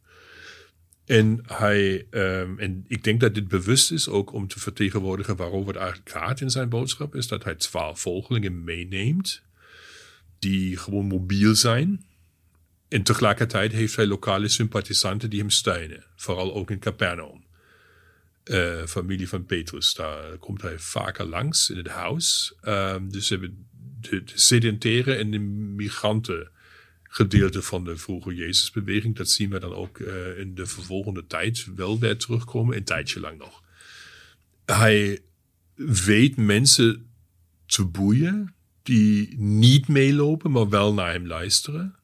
En, 1.04 1.40
hij, 1.46 2.06
um, 2.10 2.58
en 2.58 2.84
ik 2.88 3.04
denk 3.04 3.20
dat 3.20 3.34
dit 3.34 3.48
bewust 3.48 3.92
is 3.92 4.08
ook 4.08 4.32
om 4.32 4.48
te 4.48 4.60
vertegenwoordigen 4.60 5.36
waarover 5.36 5.72
het 5.72 5.82
eigenlijk 5.82 6.10
gaat 6.10 6.40
in 6.40 6.50
zijn 6.50 6.68
boodschap. 6.68 7.14
Is 7.14 7.28
dat 7.28 7.44
hij 7.44 7.54
twaalf 7.54 8.00
volgelingen 8.00 8.64
meeneemt 8.64 9.42
die 10.38 10.76
gewoon 10.76 11.06
mobiel 11.06 11.54
zijn. 11.54 12.04
En 12.88 13.02
tegelijkertijd 13.02 13.72
heeft 13.72 13.96
hij 13.96 14.06
lokale 14.06 14.48
sympathisanten 14.48 15.30
die 15.30 15.40
hem 15.40 15.50
steunen. 15.50 16.04
Vooral 16.16 16.54
ook 16.54 16.70
in 16.70 16.78
Capernaum. 16.78 17.44
Uh, 18.44 18.86
familie 18.86 19.28
van 19.28 19.44
Petrus, 19.44 19.94
daar 19.94 20.36
komt 20.38 20.62
hij 20.62 20.78
vaker 20.78 21.26
langs 21.26 21.70
in 21.70 21.76
het 21.76 21.88
huis. 21.88 22.54
Um, 22.62 23.12
dus 23.12 23.28
hebben 23.28 23.66
de, 24.00 24.24
de 24.24 24.38
sedentaire 24.38 25.14
en 25.14 25.30
de 25.30 25.38
migranten 25.38 26.50
gedeelte 27.12 27.62
van 27.62 27.84
de 27.84 27.96
vroege 27.96 28.34
Jezusbeweging. 28.34 29.16
Dat 29.16 29.28
zien 29.28 29.50
we 29.50 29.58
dan 29.58 29.74
ook 29.74 29.98
uh, 29.98 30.38
in 30.38 30.54
de 30.54 30.66
vervolgende 30.66 31.26
tijd 31.26 31.66
wel 31.74 31.98
weer 31.98 32.16
terugkomen, 32.16 32.76
een 32.76 32.84
tijdje 32.84 33.20
lang 33.20 33.38
nog. 33.38 33.62
Hij 34.64 35.20
weet 35.74 36.36
mensen 36.36 37.10
te 37.66 37.84
boeien 37.84 38.54
die 38.82 39.34
niet 39.38 39.88
meelopen, 39.88 40.50
maar 40.50 40.68
wel 40.68 40.94
naar 40.94 41.12
hem 41.12 41.26
luisteren. 41.26 41.94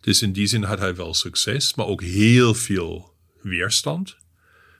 Dus 0.00 0.22
in 0.22 0.32
die 0.32 0.46
zin 0.46 0.62
had 0.62 0.78
hij 0.78 0.94
wel 0.94 1.14
succes, 1.14 1.74
maar 1.74 1.86
ook 1.86 2.02
heel 2.02 2.54
veel 2.54 3.14
weerstand. 3.42 4.16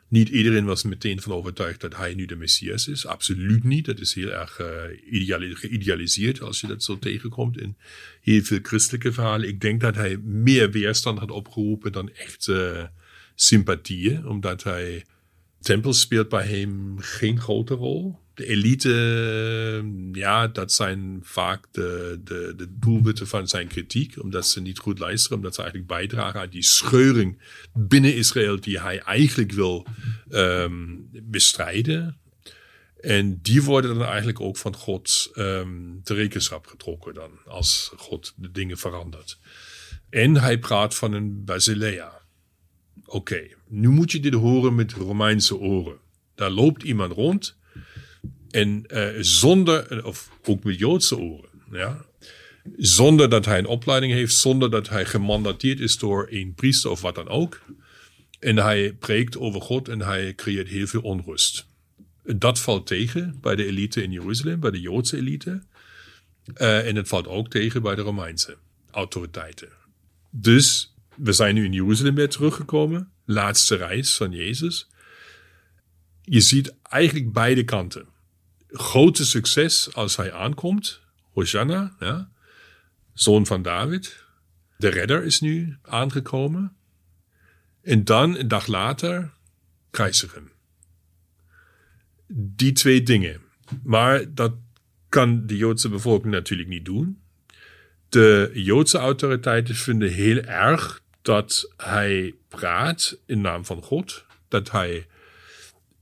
Niet 0.09 0.29
iedereen 0.29 0.65
was 0.65 0.83
meteen 0.83 1.21
van 1.21 1.33
overtuigd 1.33 1.81
dat 1.81 1.97
hij 1.97 2.15
nu 2.15 2.27
de 2.27 2.37
Messias 2.37 2.89
is. 2.89 3.07
Absoluut 3.07 3.65
niet. 3.65 3.85
Dat 3.85 4.01
is 4.01 4.15
heel 4.15 4.31
erg 4.31 4.61
uh, 4.61 5.57
geïdealiseerd 5.57 6.41
als 6.41 6.61
je 6.61 6.67
dat 6.67 6.83
zo 6.83 6.99
tegenkomt 6.99 7.59
in 7.59 7.77
heel 8.21 8.43
veel 8.43 8.59
christelijke 8.63 9.13
verhalen. 9.13 9.49
Ik 9.49 9.61
denk 9.61 9.81
dat 9.81 9.95
hij 9.95 10.17
meer 10.17 10.71
weerstand 10.71 11.19
had 11.19 11.31
opgeroepen 11.31 11.93
dan 11.93 12.11
echt 12.11 12.47
uh, 12.47 12.85
sympathieën, 13.35 14.27
omdat 14.27 14.63
hij 14.63 15.05
tempel 15.61 15.93
speelt 15.93 16.29
bij 16.29 16.47
hem 16.47 16.99
geen 16.99 17.41
grote 17.41 17.75
rol. 17.75 18.19
De 18.35 18.47
elite, 18.47 18.91
ja, 20.13 20.49
dat 20.49 20.73
zijn 20.73 21.21
vaak 21.23 21.67
de, 21.71 22.21
de, 22.25 22.53
de 22.57 22.67
doelwitten 22.79 23.27
van 23.27 23.49
zijn 23.49 23.69
kritiek, 23.69 24.23
omdat 24.23 24.47
ze 24.47 24.61
niet 24.61 24.79
goed 24.79 24.99
luisteren, 24.99 25.37
omdat 25.37 25.55
ze 25.55 25.63
eigenlijk 25.63 25.91
bijdragen 25.91 26.41
aan 26.41 26.49
die 26.49 26.63
scheuring 26.63 27.39
binnen 27.73 28.15
Israël 28.15 28.61
die 28.61 28.81
hij 28.81 28.99
eigenlijk 28.99 29.53
wil 29.53 29.87
um, 30.31 31.09
bestrijden. 31.23 32.19
En 33.01 33.39
die 33.43 33.63
worden 33.63 33.99
dan 33.99 34.07
eigenlijk 34.07 34.41
ook 34.41 34.57
van 34.57 34.75
God 34.75 35.31
um, 35.35 36.01
de 36.05 36.15
rekenschap 36.15 36.67
getrokken 36.67 37.15
dan, 37.15 37.31
als 37.47 37.93
God 37.97 38.33
de 38.37 38.51
dingen 38.51 38.79
verandert. 38.79 39.39
En 40.11 40.37
hij 40.37 40.59
praat 40.59 40.95
van 40.95 41.13
een 41.13 41.45
Basilea. 41.45 42.23
Oké, 43.05 43.47
nu 43.69 43.89
moet 43.89 44.13
je 44.13 44.21
dit 44.21 44.35
horen 44.35 44.75
met 44.75 44.93
Romeinse 44.93 45.57
oren. 45.57 45.99
Daar 46.35 46.51
loopt 46.51 46.83
iemand 46.83 47.13
rond 47.13 47.57
en 48.55 48.85
uh, 48.89 49.09
zonder, 49.21 50.05
of 50.05 50.31
ook 50.45 50.65
met 50.65 50.79
Joodse 50.79 51.19
oren, 51.19 51.49
ja, 51.73 52.05
zonder 52.77 53.31
dat 53.31 53.45
hij 53.45 53.59
een 53.59 53.67
opleiding 53.67 54.13
heeft, 54.13 54.35
zonder 54.35 54.71
dat 54.71 54.89
hij 54.89 55.05
gemandateerd 55.05 55.81
is 55.81 55.99
door 55.99 56.27
een 56.31 56.55
priester 56.55 56.91
of 56.91 57.01
wat 57.01 57.15
dan 57.15 57.29
ook. 57.29 57.61
En 58.39 58.57
hij 58.57 58.93
preekt 58.93 59.39
over 59.39 59.61
God 59.61 59.89
en 59.89 60.01
hij 60.01 60.35
creëert 60.35 60.69
heel 60.69 60.87
veel 60.87 61.01
onrust. 61.01 61.67
Dat 62.23 62.61
valt 62.61 62.87
tegen 62.87 63.39
bij 63.41 63.57
de 63.57 63.67
elite 63.67 64.03
in 64.03 64.13
Jeruzalem, 64.13 64.61
bij 64.61 64.71
de 64.71 64.81
Joodse 64.81 65.17
elite. 65.17 65.63
Uh, 66.57 66.87
en 66.87 66.97
het 66.97 67.09
valt 67.09 67.27
ook 67.27 67.49
tegen 67.51 67.83
bij 67.83 67.95
de 67.95 68.03
Romeinse 68.03 68.57
autoriteiten. 68.91 69.69
Dus 70.31 70.95
we 71.17 71.33
zijn 71.33 71.55
nu 71.55 71.65
in 71.65 71.73
Jeruzalem 71.73 72.15
weer 72.15 72.29
teruggekomen. 72.29 73.11
Laatste 73.25 73.77
reis 73.77 74.17
van 74.17 74.33
Jezus. 74.33 74.89
Je 76.23 76.41
ziet 76.41 76.75
eigenlijk 76.83 77.33
beide 77.33 77.65
kanten. 77.65 78.13
Grote 78.77 79.25
succes 79.25 79.95
als 79.95 80.17
hij 80.17 80.33
aankomt. 80.33 81.01
Hosanna, 81.33 81.97
ja. 81.99 82.31
zoon 83.13 83.47
van 83.47 83.63
David. 83.63 84.25
De 84.77 84.89
redder 84.89 85.25
is 85.25 85.41
nu 85.41 85.77
aangekomen. 85.83 86.77
En 87.83 88.05
dan, 88.05 88.37
een 88.37 88.49
dag 88.49 88.67
later, 88.67 89.33
krijzigen. 89.91 90.51
Die 92.29 92.73
twee 92.73 93.03
dingen. 93.03 93.41
Maar 93.83 94.35
dat 94.35 94.53
kan 95.09 95.47
de 95.47 95.57
Joodse 95.57 95.89
bevolking 95.89 96.33
natuurlijk 96.33 96.69
niet 96.69 96.85
doen. 96.85 97.23
De 98.09 98.51
Joodse 98.55 98.99
autoriteiten 98.99 99.75
vinden 99.75 100.13
heel 100.13 100.41
erg 100.41 101.03
dat 101.23 101.73
hij 101.77 102.35
praat 102.49 103.19
in 103.27 103.41
naam 103.41 103.65
van 103.65 103.83
God. 103.83 104.25
Dat 104.49 104.71
hij 104.71 105.07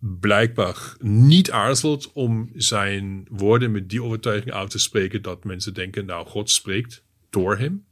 blijkbaar 0.05 0.97
niet 1.01 1.51
aarzelt 1.51 2.13
om 2.13 2.51
zijn 2.55 3.27
woorden 3.31 3.71
met 3.71 3.91
die 3.91 4.03
overtuiging 4.03 4.53
uit 4.53 4.71
te 4.71 4.79
spreken 4.79 5.23
dat 5.23 5.45
mensen 5.45 5.75
denken, 5.75 6.05
nou, 6.05 6.27
God 6.27 6.51
spreekt 6.51 7.03
door 7.31 7.59
hem. 7.59 7.85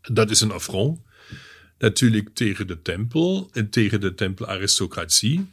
Dat 0.00 0.30
is 0.30 0.40
een 0.40 0.50
affront. 0.50 1.00
Natuurlijk 1.78 2.34
tegen 2.34 2.66
de 2.66 2.82
tempel 2.82 3.48
en 3.52 3.70
tegen 3.70 4.00
de 4.00 4.14
tempelaristocratie, 4.14 5.46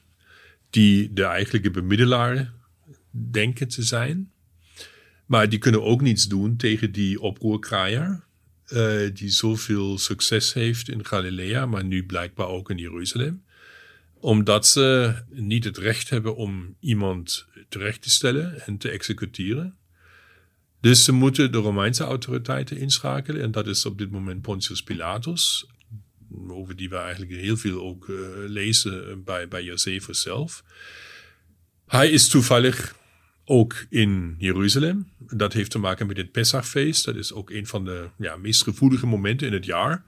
die 0.69 1.13
de 1.13 1.23
eigenlijke 1.23 1.71
bemiddelaar 1.71 2.54
denken 3.12 3.67
te 3.67 3.84
zijn. 3.84 4.32
Maar 5.25 5.49
die 5.49 5.60
kunnen 5.60 5.84
ook 5.84 6.02
niets 6.02 6.28
doen 6.28 6.56
tegen 6.56 6.91
die 6.91 7.21
oproerkraaier, 7.21 8.23
uh, 8.73 9.10
die 9.13 9.30
zoveel 9.30 9.97
succes 9.97 10.54
heeft 10.54 10.89
in 10.89 11.06
Galilea, 11.06 11.65
maar 11.65 11.84
nu 11.84 12.06
blijkbaar 12.06 12.47
ook 12.47 12.69
in 12.69 12.78
Jeruzalem. 12.78 13.43
Omdat 14.20 14.68
ze 14.68 15.16
niet 15.30 15.64
het 15.64 15.78
recht 15.78 16.10
hebben 16.10 16.36
om 16.36 16.76
iemand 16.80 17.48
terecht 17.70 18.02
te 18.02 18.10
stellen 18.10 18.66
en 18.66 18.78
te 18.78 18.90
executeren. 18.90 19.78
Dus 20.82 21.04
ze 21.04 21.12
moeten 21.12 21.52
de 21.52 21.58
Romeinse 21.58 22.04
autoriteiten 22.04 22.78
inschakelen. 22.78 23.42
En 23.42 23.52
dat 23.52 23.68
is 23.68 23.86
op 23.86 23.98
dit 23.98 24.12
moment 24.12 24.42
Pontius 24.42 24.84
Pilatus. 24.84 25.68
Over 26.48 26.76
die 26.76 26.90
we 26.90 26.98
eigenlijk 26.98 27.32
heel 27.32 27.58
veel 27.58 27.82
ook 27.82 28.08
uh, 28.08 28.20
lezen 28.36 29.24
bij, 29.24 29.48
bij 29.48 29.64
Josephus 29.64 30.22
zelf. 30.22 30.64
Hij 31.86 32.10
is 32.10 32.28
toevallig 32.28 32.96
ook 33.46 33.86
in 33.90 34.36
Jeruzalem. 34.38 35.10
Dat 35.18 35.54
heeft 35.54 35.72
te 35.72 35.80
maken 35.80 36.08
met 36.08 36.18
het 36.18 36.32
Pesachfeest. 36.32 37.06
Dat 37.06 37.16
is 37.16 37.34
ook 37.34 37.50
een 37.50 37.68
van 37.68 37.86
de 37.86 38.10
ja, 38.18 38.36
meest 38.36 38.64
gevoelige 38.64 39.06
momenten 39.06 39.48
in 39.48 39.54
het 39.54 39.66
jaar. 39.66 40.04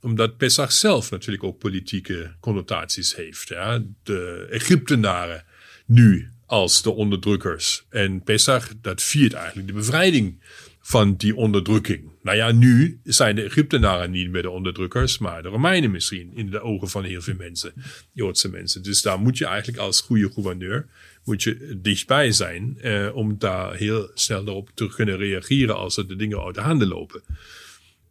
Omdat 0.00 0.36
Pesach 0.36 0.72
zelf 0.72 1.10
natuurlijk 1.10 1.44
ook 1.44 1.58
politieke 1.58 2.34
connotaties 2.40 3.14
heeft. 3.14 3.48
Ja. 3.48 3.82
De 4.02 4.46
Egyptenaren 4.50 5.44
nu 5.86 6.30
als 6.46 6.82
de 6.82 6.90
onderdrukkers. 6.90 7.84
En 7.88 8.22
Pesach, 8.22 8.72
dat 8.80 9.02
viert 9.02 9.32
eigenlijk 9.32 9.66
de 9.66 9.74
bevrijding 9.74 10.40
van 10.80 11.16
die 11.16 11.36
onderdrukking. 11.36 12.10
Nou 12.22 12.36
ja, 12.36 12.52
nu 12.52 13.00
zijn 13.04 13.34
de 13.34 13.42
Egyptenaren 13.42 14.10
niet 14.10 14.30
meer 14.30 14.42
de 14.42 14.50
onderdrukkers, 14.50 15.18
maar 15.18 15.42
de 15.42 15.48
Romeinen 15.48 15.90
misschien 15.90 16.32
in 16.34 16.50
de 16.50 16.60
ogen 16.60 16.88
van 16.88 17.04
heel 17.04 17.20
veel 17.20 17.34
mensen, 17.34 17.72
Joodse 18.12 18.50
mensen. 18.50 18.82
Dus 18.82 19.02
daar 19.02 19.18
moet 19.18 19.38
je 19.38 19.46
eigenlijk 19.46 19.78
als 19.78 20.00
goede 20.00 20.30
gouverneur 20.32 20.86
moet 21.24 21.42
je 21.42 21.78
dichtbij 21.82 22.32
zijn 22.32 22.78
eh, 22.80 23.08
om 23.14 23.38
daar 23.38 23.74
heel 23.74 24.10
snel 24.14 24.44
op 24.44 24.70
te 24.74 24.86
kunnen 24.86 25.16
reageren 25.16 25.76
als 25.76 25.96
er 25.96 26.08
de 26.08 26.16
dingen 26.16 26.44
uit 26.44 26.54
de 26.54 26.60
handen 26.60 26.88
lopen. 26.88 27.22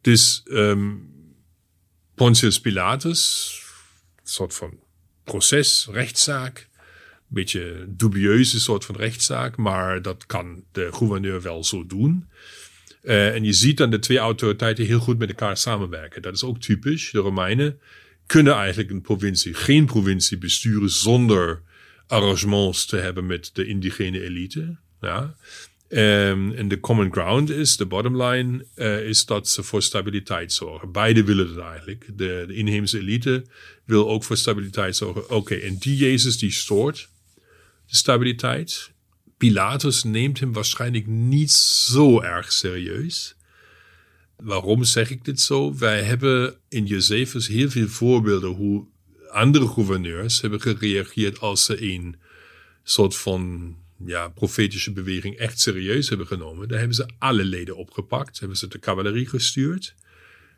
Dus 0.01 0.43
um, 0.49 1.14
Pontius 2.15 2.61
Pilatus, 2.61 3.51
een 4.15 4.29
soort 4.29 4.53
van 4.53 4.79
proces, 5.23 5.87
rechtszaak, 5.91 6.67
een 6.79 7.23
beetje 7.27 7.85
dubieuze 7.87 8.59
soort 8.59 8.85
van 8.85 8.95
rechtszaak, 8.95 9.57
maar 9.57 10.01
dat 10.01 10.25
kan 10.25 10.63
de 10.71 10.93
gouverneur 10.93 11.41
wel 11.41 11.63
zo 11.63 11.85
doen. 11.85 12.29
Uh, 13.03 13.33
en 13.33 13.43
je 13.43 13.53
ziet 13.53 13.77
dan 13.77 13.89
de 13.89 13.99
twee 13.99 14.17
autoriteiten 14.17 14.85
heel 14.85 14.99
goed 14.99 15.17
met 15.17 15.29
elkaar 15.29 15.57
samenwerken. 15.57 16.21
Dat 16.21 16.33
is 16.33 16.43
ook 16.43 16.59
typisch. 16.59 17.11
De 17.11 17.19
Romeinen 17.19 17.79
kunnen 18.25 18.53
eigenlijk 18.53 18.89
een 18.89 19.01
provincie, 19.01 19.53
geen 19.53 19.85
provincie 19.85 20.37
besturen 20.37 20.89
zonder 20.89 21.61
arrangements 22.07 22.85
te 22.85 22.97
hebben 22.97 23.25
met 23.25 23.49
de 23.53 23.65
indigene 23.65 24.21
elite. 24.21 24.75
Ja. 25.01 25.35
Um, 25.89 26.51
en 26.51 26.67
de 26.67 26.79
common 26.79 27.11
ground 27.11 27.49
is, 27.49 27.77
de 27.77 27.85
bottom 27.85 28.21
line, 28.21 28.65
uh, 28.75 29.07
is 29.07 29.25
dat 29.25 29.49
ze 29.49 29.63
voor 29.63 29.81
stabiliteit 29.81 30.53
zorgen. 30.53 30.91
Beide 30.91 31.23
willen 31.23 31.47
het 31.47 31.57
eigenlijk. 31.57 32.05
De, 32.07 32.43
de 32.47 32.53
inheemse 32.53 32.99
elite 32.99 33.45
wil 33.85 34.09
ook 34.09 34.23
voor 34.23 34.37
stabiliteit 34.37 34.95
zorgen. 34.95 35.29
Oké, 35.29 35.55
en 35.55 35.77
die 35.77 35.97
Jezus 35.97 36.37
die 36.37 36.51
stoort 36.51 37.09
de 37.85 37.95
stabiliteit. 37.95 38.91
Pilatus 39.37 40.03
neemt 40.03 40.39
hem 40.39 40.53
waarschijnlijk 40.53 41.07
niet 41.07 41.51
zo 41.51 42.21
erg 42.21 42.51
serieus. 42.51 43.35
Waarom 44.37 44.83
zeg 44.83 45.09
ik 45.09 45.25
dit 45.25 45.41
zo? 45.41 45.77
Wij 45.77 46.03
hebben 46.03 46.55
in 46.69 46.85
Josephus 46.85 47.47
heel 47.47 47.69
veel 47.69 47.87
voorbeelden 47.87 48.49
hoe 48.49 48.85
andere 49.29 49.67
gouverneurs 49.67 50.41
hebben 50.41 50.61
gereageerd 50.61 51.39
als 51.39 51.65
ze 51.65 51.93
een 51.93 52.15
soort 52.83 53.15
van 53.15 53.75
ja, 54.05 54.27
profetische 54.27 54.91
beweging 54.91 55.37
echt 55.37 55.59
serieus 55.59 56.09
hebben 56.09 56.27
genomen. 56.27 56.67
Daar 56.67 56.77
hebben 56.77 56.95
ze 56.95 57.09
alle 57.17 57.45
leden 57.45 57.77
opgepakt, 57.77 58.39
hebben 58.39 58.57
ze 58.57 58.67
de 58.67 58.79
cavalerie 58.79 59.27
gestuurd. 59.27 59.95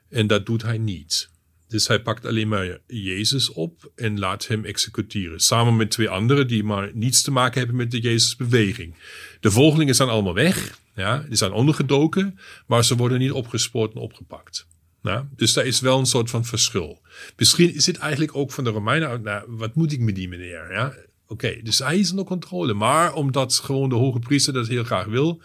En 0.09 0.27
dat 0.27 0.45
doet 0.45 0.61
hij 0.61 0.77
niet. 0.77 1.29
Dus 1.67 1.87
hij 1.87 2.01
pakt 2.01 2.25
alleen 2.25 2.47
maar 2.47 2.79
Jezus 2.87 3.49
op 3.49 3.91
en 3.95 4.19
laat 4.19 4.47
hem 4.47 4.65
executeren. 4.65 5.39
Samen 5.39 5.75
met 5.75 5.91
twee 5.91 6.09
anderen 6.09 6.47
die 6.47 6.63
maar 6.63 6.91
niets 6.93 7.21
te 7.21 7.31
maken 7.31 7.57
hebben 7.57 7.75
met 7.75 7.91
de 7.91 7.99
Jezusbeweging. 7.99 8.95
De 9.39 9.51
volgelingen 9.51 9.95
zijn 9.95 10.09
allemaal 10.09 10.33
weg. 10.33 10.79
Ja, 10.95 11.25
die 11.27 11.35
zijn 11.35 11.51
ondergedoken, 11.51 12.39
maar 12.67 12.85
ze 12.85 12.95
worden 12.95 13.19
niet 13.19 13.31
opgespoord 13.31 13.93
en 13.93 14.01
opgepakt. 14.01 14.67
Nou, 15.01 15.25
dus 15.35 15.53
daar 15.53 15.65
is 15.65 15.79
wel 15.79 15.99
een 15.99 16.05
soort 16.05 16.29
van 16.29 16.45
verschil. 16.45 17.01
Misschien 17.35 17.75
is 17.75 17.85
het 17.85 17.97
eigenlijk 17.97 18.35
ook 18.35 18.51
van 18.51 18.63
de 18.63 18.69
Romeinen, 18.69 19.21
nou, 19.21 19.43
wat 19.47 19.75
moet 19.75 19.91
ik 19.91 19.99
met 19.99 20.15
die 20.15 20.27
meneer? 20.27 20.71
Ja? 20.71 20.93
Oké, 21.27 21.61
dus 21.63 21.79
hij 21.79 21.99
is 21.99 22.09
onder 22.09 22.25
controle. 22.25 22.73
Maar 22.73 23.13
omdat 23.13 23.55
gewoon 23.55 23.89
de 23.89 23.95
hoge 23.95 24.19
priester 24.19 24.53
dat 24.53 24.67
heel 24.67 24.83
graag 24.83 25.05
wil, 25.05 25.41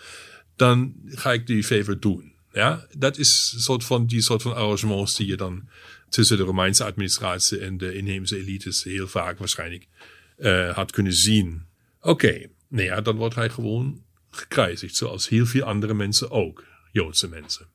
dan 0.56 0.94
ga 1.06 1.32
ik 1.32 1.46
die 1.46 1.64
favor 1.64 2.00
doen. 2.00 2.32
Ja, 2.52 2.86
dat 2.98 3.18
is 3.18 3.52
een 3.54 3.60
soort 3.60 3.84
van, 3.84 4.06
die 4.06 4.20
soort 4.20 4.42
van 4.42 4.54
arrangements 4.54 5.16
die 5.16 5.26
je 5.26 5.36
dan 5.36 5.68
tussen 6.08 6.36
de 6.36 6.42
Romeinse 6.42 6.84
administratie 6.84 7.58
en 7.58 7.78
de 7.78 7.94
inheemse 7.94 8.36
elites 8.36 8.82
heel 8.82 9.08
vaak 9.08 9.38
waarschijnlijk 9.38 9.88
uh, 10.38 10.74
had 10.74 10.90
kunnen 10.90 11.12
zien. 11.12 11.66
Oké, 12.00 12.10
okay, 12.10 12.50
nou 12.68 12.84
ja, 12.84 13.00
dan 13.00 13.16
wordt 13.16 13.34
hij 13.34 13.50
gewoon 13.50 14.02
gekruisigd, 14.30 14.96
zoals 14.96 15.28
heel 15.28 15.46
veel 15.46 15.62
andere 15.62 15.94
mensen 15.94 16.30
ook, 16.30 16.64
Joodse 16.92 17.28
mensen 17.28 17.66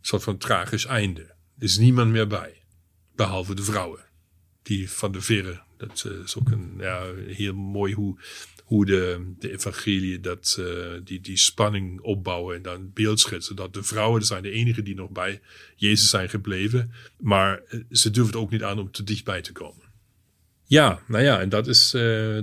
soort 0.00 0.22
van 0.22 0.38
tragisch 0.38 0.84
einde. 0.84 1.20
Er 1.22 1.64
is 1.64 1.78
niemand 1.78 2.10
meer 2.10 2.26
bij. 2.26 2.62
Behalve 3.14 3.54
de 3.54 3.62
vrouwen. 3.62 4.04
Die 4.62 4.90
van 4.90 5.12
de 5.12 5.20
verre. 5.20 5.62
Dat 5.80 6.04
uh, 6.06 6.18
is 6.24 6.36
ook 6.36 6.50
een, 6.50 6.74
ja, 6.78 7.02
heel 7.26 7.54
mooi 7.54 7.94
hoe, 7.94 8.16
hoe 8.64 8.86
de, 8.86 9.32
de 9.38 9.52
evangelie 9.52 10.20
dat, 10.20 10.56
uh, 10.60 10.66
die, 11.04 11.20
die 11.20 11.36
spanning 11.36 12.00
opbouwen 12.00 12.56
en 12.56 12.62
dan 12.62 12.90
beeldschetsen. 12.94 13.56
Dat 13.56 13.74
de 13.74 13.82
vrouwen 13.82 14.22
zijn 14.22 14.42
de 14.42 14.50
enigen 14.50 14.84
die 14.84 14.94
nog 14.94 15.10
bij 15.10 15.40
Jezus 15.76 16.10
zijn 16.10 16.28
gebleven. 16.28 16.92
Maar 17.18 17.62
uh, 17.70 17.80
ze 17.90 18.10
durven 18.10 18.32
het 18.32 18.42
ook 18.42 18.50
niet 18.50 18.62
aan 18.62 18.78
om 18.78 18.90
te 18.90 19.04
dichtbij 19.04 19.42
te 19.42 19.52
komen. 19.52 19.88
Ja, 20.64 21.02
nou 21.06 21.24
ja, 21.24 21.40
en 21.40 21.48
dat 21.48 21.66
is, 21.66 21.90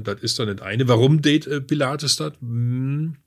dat 0.01 0.21
is 0.21 0.35
dan 0.35 0.47
het 0.47 0.59
einde. 0.59 0.85
Waarom 0.85 1.21
deed 1.21 1.65
Pilatus 1.65 2.15
dat? 2.15 2.35
Hmm 2.39 3.25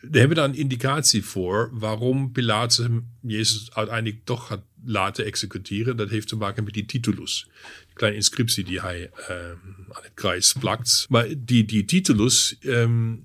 we 0.00 0.18
hebben 0.18 0.36
daar 0.36 0.48
een 0.48 0.54
indicatie 0.54 1.24
voor 1.24 1.70
waarom 1.72 2.32
Pilatus 2.32 2.86
Jezus 3.20 3.74
uiteindelijk 3.74 4.24
toch 4.24 4.46
gaat 4.46 4.62
laten 4.84 5.24
executeren. 5.24 5.96
Dat 5.96 6.10
heeft 6.10 6.28
te 6.28 6.36
maken 6.36 6.64
met 6.64 6.74
die 6.74 6.84
titulus. 6.84 7.48
Kleine 7.92 8.18
inscriptie 8.18 8.64
die 8.64 8.80
hij 8.80 9.10
um, 9.30 9.76
aan 9.90 10.02
het 10.02 10.14
kruis 10.14 10.52
plakt. 10.52 11.06
Maar 11.08 11.28
die, 11.38 11.64
die 11.64 11.84
titulus, 11.84 12.56
um, 12.60 13.24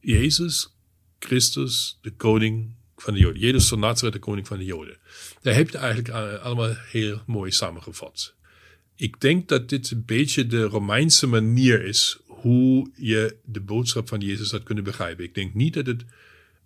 Jezus 0.00 0.74
Christus, 1.18 1.98
de 2.02 2.10
koning 2.10 2.74
van 2.96 3.14
de 3.14 3.20
Joden. 3.20 3.40
Jezus 3.40 3.68
van 3.68 3.80
de 3.80 4.18
koning 4.18 4.46
van 4.46 4.58
de 4.58 4.64
Joden. 4.64 4.98
Daar 5.42 5.54
heb 5.54 5.70
je 5.70 5.78
eigenlijk 5.78 6.08
uh, 6.08 6.44
allemaal 6.44 6.74
heel 6.74 7.22
mooi 7.26 7.50
samengevat. 7.50 8.34
Ik 8.96 9.20
denk 9.20 9.48
dat 9.48 9.68
dit 9.68 9.90
een 9.90 10.04
beetje 10.04 10.46
de 10.46 10.62
Romeinse 10.62 11.26
manier 11.26 11.84
is 11.84 12.18
hoe 12.26 12.90
je 12.94 13.36
de 13.44 13.60
boodschap 13.60 14.08
van 14.08 14.20
Jezus 14.20 14.50
had 14.50 14.62
kunnen 14.62 14.84
begrijpen. 14.84 15.24
Ik 15.24 15.34
denk 15.34 15.54
niet 15.54 15.74
dat 15.74 15.86
het 15.86 16.04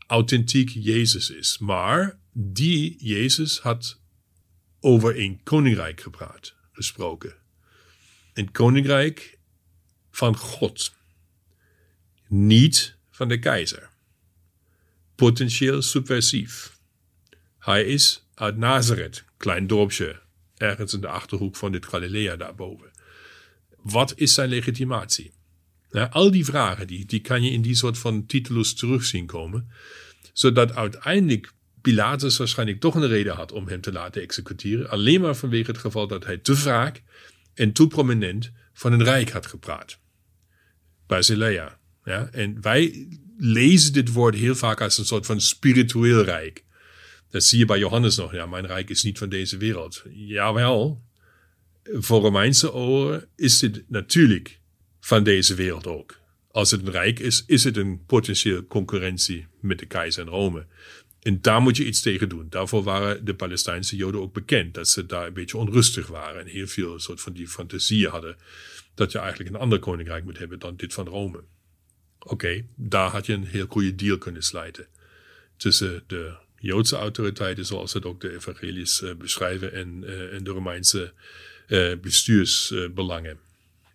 authentiek 0.07 0.71
Jezus 0.71 1.31
is, 1.31 1.59
maar 1.59 2.19
die 2.33 2.97
Jezus 2.99 3.59
had 3.59 4.00
over 4.81 5.19
een 5.19 5.41
koninkrijk 5.43 6.01
gepraat, 6.01 6.55
gesproken. 6.73 7.35
Een 8.35 8.51
koninkrijk 8.51 9.39
van 10.11 10.37
God. 10.37 10.99
niet 12.29 12.97
van 13.11 13.29
de 13.29 13.39
keizer. 13.39 13.91
Potentieel 15.15 15.83
subversief. 15.83 16.79
Hij 17.59 17.85
is 17.85 18.27
uit 18.35 18.57
Nazareth, 18.57 19.25
klein 19.37 19.67
dorpje, 19.67 20.23
ergens 20.57 20.93
in 20.93 21.01
de 21.01 21.09
achterhoek 21.09 21.57
van 21.57 21.73
dit 21.73 21.87
Galilea 21.87 22.37
daarboven. 22.37 22.91
Wat 23.77 24.13
is 24.17 24.35
zijn 24.35 24.49
legitimatie? 24.49 25.33
al 26.11 26.31
die 26.31 26.45
vragen, 26.45 26.87
die, 26.87 27.05
die 27.05 27.21
kan 27.21 27.43
je 27.43 27.51
in 27.51 27.63
die 27.63 27.75
soort 27.75 27.99
van 27.99 28.27
titulus 28.27 28.75
terugzien 28.75 29.27
komen. 29.27 29.71
Zodat 30.33 30.75
uiteindelijk 30.75 31.53
Pilatus 31.81 32.37
waarschijnlijk 32.37 32.81
toch 32.81 32.95
een 32.95 33.07
reden 33.07 33.35
had 33.35 33.53
om 33.53 33.69
hem 33.69 33.81
te 33.81 33.93
laten 33.93 34.23
executeren. 34.23 34.91
Alleen 34.91 35.21
maar 35.21 35.37
vanwege 35.37 35.71
het 35.71 35.81
geval 35.81 36.07
dat 36.07 36.25
hij 36.25 36.37
te 36.39 36.57
vaak 36.57 37.03
en 37.55 37.73
te 37.73 37.87
prominent 37.87 38.51
van 38.73 38.93
een 38.93 39.05
rijk 39.05 39.31
had 39.31 39.47
gepraat. 39.47 39.99
Basilea. 41.07 41.79
Ja? 42.05 42.29
En 42.33 42.61
wij 42.61 43.09
lezen 43.39 43.93
dit 43.93 44.13
woord 44.13 44.35
heel 44.35 44.55
vaak 44.55 44.81
als 44.81 44.99
een 44.99 45.05
soort 45.05 45.27
van 45.27 45.41
spiritueel 45.41 46.25
rijk. 46.25 46.65
Dat 47.31 47.45
zie 47.45 47.59
je 47.59 47.65
bij 47.65 47.79
Johannes 47.79 48.17
nog. 48.17 48.33
Ja, 48.33 48.47
mijn 48.47 48.67
rijk 48.67 48.91
is 48.91 49.03
niet 49.03 49.19
van 49.19 49.29
deze 49.29 49.57
wereld. 49.57 50.03
Jawel, 50.11 51.03
voor 51.85 52.21
Romeinse 52.21 52.73
oren 52.73 53.29
is 53.37 53.59
dit 53.59 53.83
natuurlijk 53.89 54.61
van 55.01 55.23
deze 55.23 55.55
wereld 55.55 55.87
ook. 55.87 56.19
Als 56.51 56.71
het 56.71 56.87
een 56.87 56.93
rijk 56.93 57.19
is, 57.19 57.45
is 57.47 57.65
het 57.65 57.77
een 57.77 58.05
potentieel 58.05 58.67
concurrentie 58.67 59.47
met 59.61 59.79
de 59.79 59.87
keizer 59.87 60.23
in 60.23 60.29
Rome. 60.29 60.67
En 61.21 61.41
daar 61.41 61.61
moet 61.61 61.77
je 61.77 61.87
iets 61.87 62.01
tegen 62.01 62.29
doen. 62.29 62.47
Daarvoor 62.49 62.83
waren 62.83 63.25
de 63.25 63.35
Palestijnse 63.35 63.97
Joden 63.97 64.21
ook 64.21 64.33
bekend. 64.33 64.75
Dat 64.75 64.89
ze 64.89 65.07
daar 65.07 65.27
een 65.27 65.33
beetje 65.33 65.57
onrustig 65.57 66.07
waren. 66.07 66.41
En 66.41 66.47
heel 66.47 66.67
veel 66.67 66.99
soort 66.99 67.21
van 67.21 67.33
die 67.33 67.49
fantasieën 67.49 68.11
hadden. 68.11 68.37
Dat 68.95 69.13
je 69.13 69.19
eigenlijk 69.19 69.51
een 69.51 69.61
ander 69.61 69.79
koninkrijk 69.79 70.25
moet 70.25 70.39
hebben 70.39 70.59
dan 70.59 70.77
dit 70.77 70.95
van 70.95 71.07
Rome. 71.07 71.45
Oké, 72.19 72.65
daar 72.77 73.11
had 73.11 73.27
je 73.27 73.33
een 73.33 73.47
heel 73.47 73.67
goede 73.69 73.95
deal 73.95 74.19
kunnen 74.19 74.43
sluiten. 74.43 74.87
Tussen 75.57 76.03
de 76.07 76.35
Joodse 76.57 76.97
autoriteiten, 76.97 77.67
zoals 77.67 77.93
het 77.93 78.05
ook 78.05 78.21
de 78.21 78.35
evangelies 78.35 79.01
uh, 79.01 79.15
beschrijven, 79.15 79.73
en, 79.73 80.03
uh, 80.03 80.35
en 80.35 80.45
de 80.45 80.51
Romeinse 80.51 81.13
uh, 81.69 81.93
bestuursbelangen. 82.01 83.39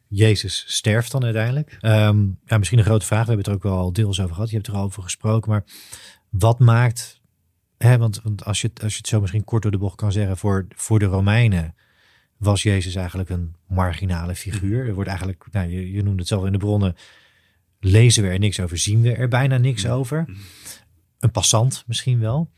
Jezus 0.07 0.63
sterft 0.67 1.11
dan 1.11 1.23
uiteindelijk. 1.23 1.77
Um, 1.81 2.39
ja, 2.45 2.57
misschien 2.57 2.79
een 2.79 2.85
grote 2.85 3.05
vraag. 3.05 3.25
We 3.25 3.27
hebben 3.27 3.45
het 3.45 3.47
er 3.47 3.53
ook 3.53 3.73
wel 3.73 3.83
al 3.83 3.93
deels 3.93 4.19
over 4.19 4.33
gehad. 4.33 4.49
Je 4.49 4.55
hebt 4.55 4.67
er 4.67 4.73
al 4.73 4.83
over 4.83 5.03
gesproken. 5.03 5.51
Maar 5.51 5.65
wat 6.39 6.59
maakt. 6.59 7.21
Hè, 7.77 7.97
want, 7.97 8.21
want 8.21 8.45
als, 8.45 8.61
je, 8.61 8.71
als 8.83 8.91
je 8.91 8.97
het 8.97 9.07
zo 9.07 9.21
misschien 9.21 9.43
kort 9.43 9.61
door 9.61 9.71
de 9.71 9.77
bocht 9.77 9.95
kan 9.95 10.11
zeggen. 10.11 10.37
Voor, 10.37 10.67
voor 10.75 10.99
de 10.99 11.05
Romeinen 11.05 11.75
was 12.37 12.63
Jezus 12.63 12.95
eigenlijk 12.95 13.29
een 13.29 13.55
marginale 13.67 14.35
figuur. 14.35 14.87
Er 14.87 14.93
wordt 14.93 15.09
eigenlijk. 15.09 15.45
Nou, 15.51 15.69
je, 15.69 15.91
je 15.91 16.03
noemde 16.03 16.19
het 16.19 16.27
zelf 16.27 16.45
in 16.45 16.51
de 16.51 16.57
bronnen. 16.57 16.95
Lezen 17.79 18.23
we 18.23 18.29
er 18.29 18.39
niks 18.39 18.59
over, 18.59 18.77
zien 18.77 19.01
we 19.01 19.13
er 19.13 19.27
bijna 19.27 19.57
niks 19.57 19.87
over. 19.87 20.25
Een 21.19 21.31
passant 21.31 21.83
misschien 21.87 22.19
wel. 22.19 22.51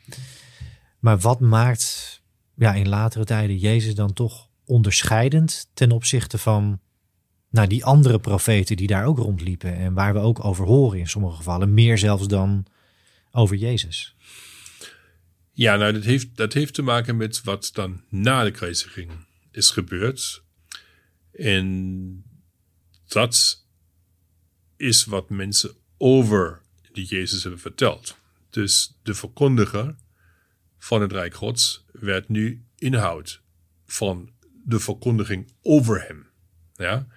Maar 1.00 1.18
wat 1.18 1.40
maakt 1.40 2.22
ja, 2.56 2.74
in 2.74 2.90
latere 2.90 3.26
tijden 3.26 3.58
Jezus 3.58 3.96
dan 3.96 4.14
toch 4.14 4.50
onderscheidend 4.66 5.70
ten 5.74 5.92
opzichte 5.92 6.38
van 6.38 6.80
nou, 7.50 7.68
die 7.68 7.86
andere 7.86 8.20
profeten 8.20 8.76
die 8.76 8.88
daar 8.88 9.06
ook 9.06 9.18
rondliepen 9.18 9.76
en 9.76 9.94
waar 9.94 10.14
we 10.14 10.20
ook 10.20 10.46
over 10.46 10.66
horen 10.66 11.00
in 11.00 11.08
sommige 11.08 11.36
gevallen, 11.36 11.74
meer 11.74 11.98
zelfs 11.98 12.28
dan 12.28 12.66
over 13.38 13.56
Jezus. 13.56 14.16
Ja, 15.52 15.76
nou, 15.76 15.94
dat 15.94 16.04
heeft, 16.04 16.36
dat 16.36 16.54
heeft 16.54 16.74
te 16.74 16.82
maken 16.82 17.18
met 17.18 17.44
wat 17.44 17.70
dan 17.74 18.04
na 18.10 18.44
de 18.44 18.52
kruisiging 18.52 19.12
is 19.52 19.70
gebeurd. 19.70 20.44
En 21.32 22.24
dat 23.08 23.66
is 24.78 25.06
wat 25.06 25.30
mensen 25.30 25.76
over 25.98 26.62
die 26.92 27.06
Jezus 27.06 27.42
hebben 27.42 27.62
verteld. 27.62 28.18
Dus 28.50 28.98
de 29.04 29.14
verkondiger 29.14 29.96
van 30.78 31.02
het 31.02 31.12
Rijk 31.12 31.34
Gods 31.34 31.86
werd 31.92 32.30
nu 32.30 32.66
inhoud 32.76 33.42
van 33.86 34.32
de 34.64 34.80
verkondiging 34.80 35.52
over 35.62 36.08
hem. 36.08 36.28
Ja? 36.76 37.08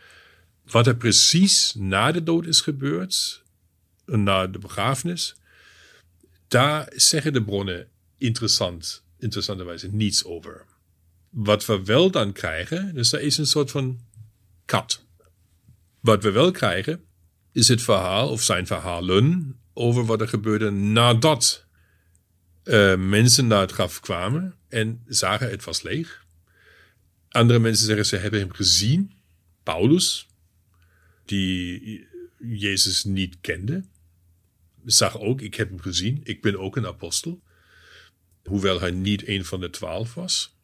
Wat 0.64 0.86
er 0.86 0.96
precies 0.96 1.74
na 1.74 2.12
de 2.12 2.22
dood 2.22 2.46
is 2.46 2.60
gebeurd, 2.60 3.42
na 4.04 4.46
de 4.46 4.58
begrafenis, 4.58 5.39
daar 6.50 6.92
zeggen 6.96 7.32
de 7.32 7.42
bronnen 7.42 7.88
interessant, 8.18 9.04
interessanterwijze 9.18 9.88
niets 9.88 10.24
over. 10.24 10.66
Wat 11.28 11.66
we 11.66 11.84
wel 11.84 12.10
dan 12.10 12.32
krijgen, 12.32 12.94
dus 12.94 13.12
er 13.12 13.20
is 13.20 13.38
een 13.38 13.46
soort 13.46 13.70
van 13.70 14.00
kat. 14.64 15.04
Wat 16.00 16.22
we 16.22 16.30
wel 16.30 16.50
krijgen, 16.50 17.04
is 17.52 17.68
het 17.68 17.82
verhaal 17.82 18.28
of 18.28 18.42
zijn 18.42 18.66
verhalen 18.66 19.56
over 19.72 20.04
wat 20.04 20.20
er 20.20 20.28
gebeurde 20.28 20.70
nadat 20.70 21.66
uh, 22.64 22.96
mensen 22.96 23.46
naar 23.46 23.60
het 23.60 23.72
graf 23.72 24.00
kwamen 24.00 24.54
en 24.68 25.02
zagen 25.06 25.50
het 25.50 25.64
was 25.64 25.82
leeg. 25.82 26.24
Andere 27.28 27.58
mensen 27.58 27.86
zeggen 27.86 28.06
ze 28.06 28.16
hebben 28.16 28.40
hem 28.40 28.52
gezien, 28.52 29.12
Paulus, 29.62 30.28
die 31.24 32.06
Jezus 32.38 33.04
niet 33.04 33.36
kende. 33.40 33.84
Zag 34.84 35.18
ook, 35.18 35.40
ik 35.40 35.54
heb 35.54 35.68
hem 35.68 35.80
gezien, 35.80 36.20
ik 36.22 36.42
ben 36.42 36.58
ook 36.58 36.76
een 36.76 36.86
apostel. 36.86 37.42
Hoewel 38.44 38.80
hij 38.80 38.90
niet 38.90 39.28
een 39.28 39.44
van 39.44 39.60
de 39.60 39.70
twaalf 39.70 40.14
was. 40.14 40.56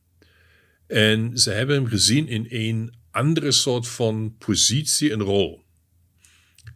En 0.87 1.39
ze 1.39 1.51
hebben 1.51 1.77
hem 1.77 1.87
gezien 1.87 2.29
in 2.29 2.47
een 2.49 2.95
andere 3.11 3.53
soort 3.53 3.89
van 3.89 4.35
positie 4.39 5.13
en 5.13 5.21
rol. 5.21 5.65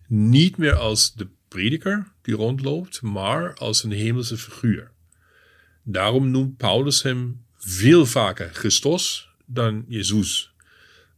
Niet 0.07 0.57
meer 0.57 0.75
als 0.75 1.15
de 1.15 1.29
prediker 1.49 2.13
die 2.23 2.35
rondloopt, 2.35 3.03
maar 3.03 3.55
als 3.55 3.85
een 3.85 3.93
hemelse 3.93 4.37
figuur. 4.37 4.91
Daarom 5.83 6.31
noemt 6.31 6.57
Paulus 6.57 7.03
hem 7.03 7.45
veel 7.57 8.07
vaker 8.07 8.55
Christus 8.55 9.29
dan 9.47 9.85
Jezus. 9.89 10.53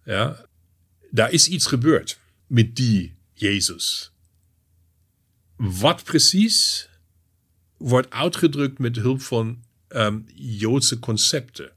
Ja, 0.05 0.47
daar 1.11 1.33
is 1.33 1.49
iets 1.49 1.67
gebeurd 1.67 2.19
met 2.47 2.77
die 2.77 3.15
Jezus. 3.35 4.12
Wat 5.71 6.05
precies 6.05 6.89
wordt 7.77 8.11
uitgedrukt 8.11 8.79
met 8.79 8.97
hulp 8.97 9.23
van 9.23 9.65
um, 9.89 10.25
Joodse 10.35 10.99
concepten. 10.99 11.73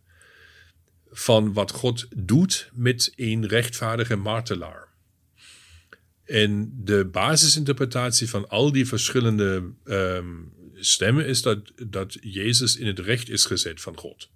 Van 1.11 1.53
wat 1.53 1.71
God 1.71 2.07
doet 2.15 2.69
met 2.73 3.13
een 3.15 3.47
rechtvaardige 3.47 4.15
martelaar. 4.15 4.87
En 6.23 6.71
de 6.83 7.05
basisinterpretatie 7.05 8.29
van 8.29 8.49
al 8.49 8.71
die 8.71 8.87
verschillende 8.87 9.71
um, 9.83 10.53
stemmen 10.73 11.25
is 11.25 11.41
dat, 11.41 11.71
dat 11.87 12.17
Jezus 12.21 12.75
in 12.75 12.87
het 12.87 12.99
recht 12.99 13.29
is 13.29 13.45
gezet 13.45 13.81
van 13.81 13.97
God. 13.97 14.29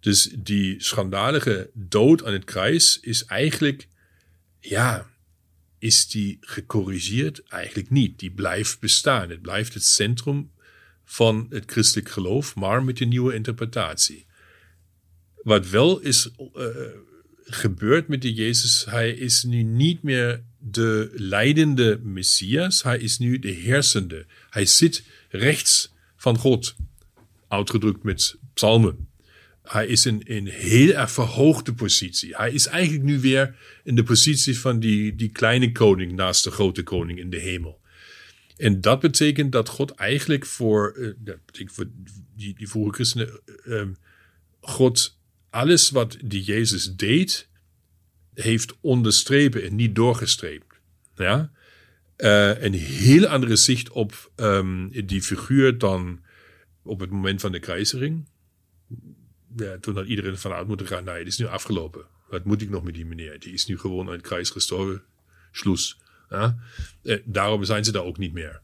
Dus 0.00 0.34
die 0.38 0.82
schandalige 0.82 1.70
dood 1.74 2.24
aan 2.24 2.32
het 2.32 2.44
kruis 2.44 3.00
is 3.00 3.24
eigenlijk, 3.24 3.88
ja, 4.60 5.10
is 5.78 6.08
die 6.08 6.38
gecorrigeerd? 6.40 7.42
Eigenlijk 7.42 7.90
niet. 7.90 8.18
Die 8.18 8.30
blijft 8.30 8.80
bestaan. 8.80 9.30
Het 9.30 9.42
blijft 9.42 9.74
het 9.74 9.84
centrum 9.84 10.50
van 11.04 11.46
het 11.50 11.70
christelijk 11.70 12.08
geloof, 12.08 12.54
maar 12.54 12.84
met 12.84 13.00
een 13.00 13.08
nieuwe 13.08 13.34
interpretatie. 13.34 14.26
Wat 15.42 15.68
wel 15.68 16.00
is 16.00 16.30
uh, 16.56 16.66
gebeurd 17.44 18.08
met 18.08 18.22
de 18.22 18.32
Jezus, 18.32 18.84
hij 18.84 19.10
is 19.10 19.42
nu 19.42 19.62
niet 19.62 20.02
meer 20.02 20.42
de 20.58 21.10
leidende 21.14 22.00
Messias, 22.02 22.82
hij 22.82 22.98
is 22.98 23.18
nu 23.18 23.38
de 23.38 23.50
heersende. 23.50 24.26
Hij 24.50 24.66
zit 24.66 25.02
rechts 25.28 25.92
van 26.16 26.38
God, 26.38 26.76
uitgedrukt 27.48 28.02
met 28.02 28.36
psalmen. 28.54 29.07
Hij 29.68 29.86
is 29.86 30.06
in 30.06 30.20
een 30.24 30.46
heel 30.46 30.92
erg 30.92 31.10
verhoogde 31.10 31.74
positie. 31.74 32.36
Hij 32.36 32.52
is 32.52 32.66
eigenlijk 32.66 33.04
nu 33.04 33.20
weer 33.20 33.56
in 33.84 33.94
de 33.94 34.02
positie 34.02 34.58
van 34.58 34.80
die, 34.80 35.14
die 35.14 35.28
kleine 35.28 35.72
koning 35.72 36.12
naast 36.12 36.44
de 36.44 36.50
grote 36.50 36.82
koning 36.82 37.18
in 37.18 37.30
de 37.30 37.38
hemel. 37.38 37.80
En 38.56 38.80
dat 38.80 39.00
betekent 39.00 39.52
dat 39.52 39.68
God 39.68 39.90
eigenlijk 39.90 40.46
voor, 40.46 41.14
dat 41.18 41.44
betekent 41.46 41.72
voor 41.72 41.88
die, 42.36 42.54
die 42.54 42.68
vroege 42.68 42.92
christenen, 42.92 43.40
uh, 43.66 43.82
God 44.60 45.18
alles 45.50 45.90
wat 45.90 46.16
die 46.24 46.42
Jezus 46.42 46.94
deed, 46.96 47.48
heeft 48.34 48.76
onderstrepen 48.80 49.62
en 49.62 49.76
niet 49.76 49.94
doorgestreept. 49.94 50.74
Ja? 51.16 51.50
Uh, 52.16 52.62
een 52.62 52.74
heel 52.74 53.26
andere 53.26 53.56
zicht 53.56 53.90
op 53.90 54.30
um, 54.36 55.06
die 55.06 55.22
figuur 55.22 55.78
dan 55.78 56.20
op 56.82 57.00
het 57.00 57.10
moment 57.10 57.40
van 57.40 57.52
de 57.52 57.58
kruising 57.58 58.26
ja, 59.56 59.78
toen 59.78 59.96
had 59.96 60.06
iedereen 60.06 60.38
vanuit 60.38 60.66
moeten 60.66 60.86
gaan, 60.86 61.04
nee, 61.04 61.18
het 61.18 61.26
is 61.26 61.38
nu 61.38 61.46
afgelopen. 61.46 62.04
Wat 62.28 62.44
moet 62.44 62.62
ik 62.62 62.70
nog 62.70 62.82
met 62.82 62.94
die 62.94 63.06
meneer? 63.06 63.40
Die 63.40 63.52
is 63.52 63.66
nu 63.66 63.78
gewoon 63.78 64.06
het 64.06 64.20
kruis 64.20 64.50
gestorven. 64.50 65.02
Schloes. 65.52 65.98
Ja? 66.30 66.58
Eh, 67.02 67.18
daarom 67.24 67.64
zijn 67.64 67.84
ze 67.84 67.92
daar 67.92 68.04
ook 68.04 68.18
niet 68.18 68.32
meer. 68.32 68.60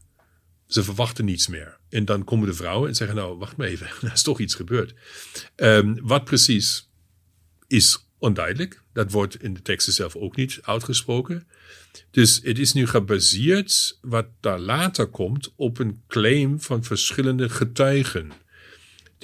Ze 0.67 0.83
verwachten 0.83 1.25
niets 1.25 1.47
meer. 1.47 1.77
En 1.89 2.05
dan 2.05 2.23
komen 2.23 2.47
de 2.47 2.53
vrouwen 2.53 2.89
en 2.89 2.95
zeggen, 2.95 3.15
nou, 3.15 3.37
wacht 3.37 3.57
maar 3.57 3.67
even, 3.67 3.87
er 4.01 4.13
is 4.13 4.21
toch 4.21 4.39
iets 4.39 4.55
gebeurd. 4.55 4.93
Um, 5.55 5.99
wat 6.01 6.23
precies 6.23 6.89
is 7.67 8.07
onduidelijk. 8.17 8.83
Dat 8.93 9.11
wordt 9.11 9.41
in 9.41 9.53
de 9.53 9.61
teksten 9.61 9.93
zelf 9.93 10.15
ook 10.15 10.35
niet 10.35 10.59
uitgesproken. 10.61 11.47
Dus 12.11 12.39
het 12.43 12.59
is 12.59 12.73
nu 12.73 12.87
gebaseerd, 12.87 13.97
wat 14.01 14.27
daar 14.39 14.59
later 14.59 15.07
komt, 15.07 15.53
op 15.55 15.79
een 15.79 16.03
claim 16.07 16.61
van 16.61 16.83
verschillende 16.83 17.49
getuigen. 17.49 18.31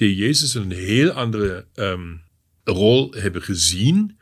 Die 0.02 0.16
Jezus 0.16 0.54
een 0.54 0.70
heel 0.70 1.10
andere 1.10 1.66
um, 1.74 2.22
rol 2.64 3.12
hebben 3.12 3.42
gezien. 3.42 4.18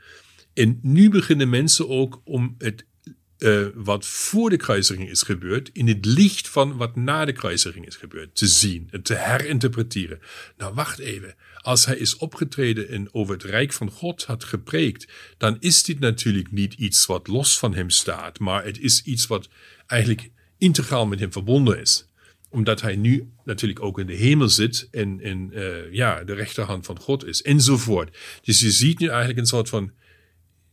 En 0.55 0.79
nu 0.83 1.11
beginnen 1.11 1.49
mensen 1.49 1.89
ook 1.89 2.21
om 2.25 2.55
het 2.59 2.87
uh, 3.39 3.67
wat 3.75 4.07
voor 4.07 4.51
de 4.51 4.57
kruisiging 4.57 5.11
is 5.11 5.23
gebeurd, 5.23 5.71
in 5.73 5.89
het 5.89 6.05
licht 6.05 6.49
van 6.49 6.77
wat 6.77 6.97
na 6.97 7.25
de 7.25 7.33
kruisiging 7.33 7.87
is 7.87 7.97
gebeurd, 7.97 8.35
te 8.35 8.47
zien 8.47 8.89
en 8.91 9.03
te 9.03 9.15
herinterpreteren. 9.15 10.21
Nou, 10.57 10.75
wacht 10.75 10.99
even. 10.99 11.35
Als 11.57 11.87
hij 11.87 11.97
is 11.97 12.17
opgetreden 12.17 12.89
en 12.89 13.15
over 13.15 13.35
het 13.35 13.45
Rijk 13.45 13.73
van 13.73 13.91
God 13.91 14.25
had 14.25 14.45
gepreekt, 14.45 15.13
dan 15.39 15.57
is 15.61 15.83
dit 15.83 15.99
natuurlijk 15.99 16.53
niet 16.53 16.75
iets 16.75 17.07
wat 17.07 17.27
los 17.27 17.59
van 17.59 17.75
hem 17.75 17.91
staat, 17.91 18.39
maar 18.39 18.65
het 18.65 18.79
is 18.79 19.03
iets 19.03 19.27
wat 19.27 19.49
eigenlijk 19.87 20.31
integraal 20.59 21.07
met 21.07 21.21
hem 21.21 21.33
verbonden 21.33 21.81
is 21.81 22.10
omdat 22.51 22.81
hij 22.81 22.97
nu 22.97 23.33
natuurlijk 23.45 23.83
ook 23.83 23.99
in 23.99 24.07
de 24.07 24.15
hemel 24.15 24.49
zit 24.49 24.89
en, 24.91 25.51
uh, 25.53 25.93
ja, 25.93 26.25
de 26.25 26.35
rechterhand 26.35 26.87
van 26.87 26.99
God 26.99 27.27
is, 27.27 27.43
enzovoort. 27.43 28.17
Dus 28.43 28.61
je 28.61 28.71
ziet 28.71 28.99
nu 28.99 29.09
eigenlijk 29.09 29.39
een 29.39 29.47
soort 29.47 29.69
van 29.69 29.93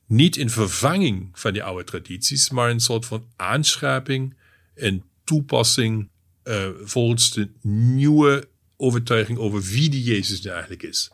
niet 0.07 0.36
in 0.36 0.49
vervanging 0.49 1.30
van 1.34 1.53
die 1.53 1.63
oude 1.63 1.84
tradities, 1.84 2.49
maar 2.49 2.69
een 2.69 2.80
soort 2.80 3.05
van 3.05 3.28
aanscherping 3.36 4.36
en 4.75 5.03
toepassing 5.23 6.09
uh, 6.43 6.67
volgens 6.82 7.32
de 7.32 7.49
nieuwe 7.61 8.47
overtuiging 8.78 9.38
over 9.38 9.61
wie 9.61 9.89
die 9.89 10.03
Jezus 10.03 10.41
nu 10.41 10.51
eigenlijk 10.51 10.84
is. 10.84 11.11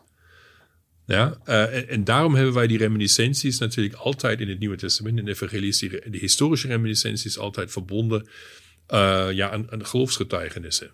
Ja, 1.06 1.38
en, 1.44 1.88
en, 1.88 2.04
daarom 2.04 2.34
hebben 2.34 2.54
wij 2.54 2.66
die 2.66 2.78
reminiscenties 2.78 3.58
natuurlijk 3.58 3.94
altijd 3.94 4.40
in 4.40 4.48
het 4.48 4.58
Nieuwe 4.58 4.76
Testament, 4.76 5.18
in 5.18 5.24
de 5.24 5.30
evangelies, 5.30 5.78
die, 5.78 6.10
de 6.10 6.18
historische 6.18 6.68
reminiscenties 6.68 7.38
altijd 7.38 7.72
verbonden 7.72 8.28
uh, 8.88 9.28
ja, 9.32 9.50
aan, 9.50 9.68
geloofsgetuigenissen. 9.86 10.90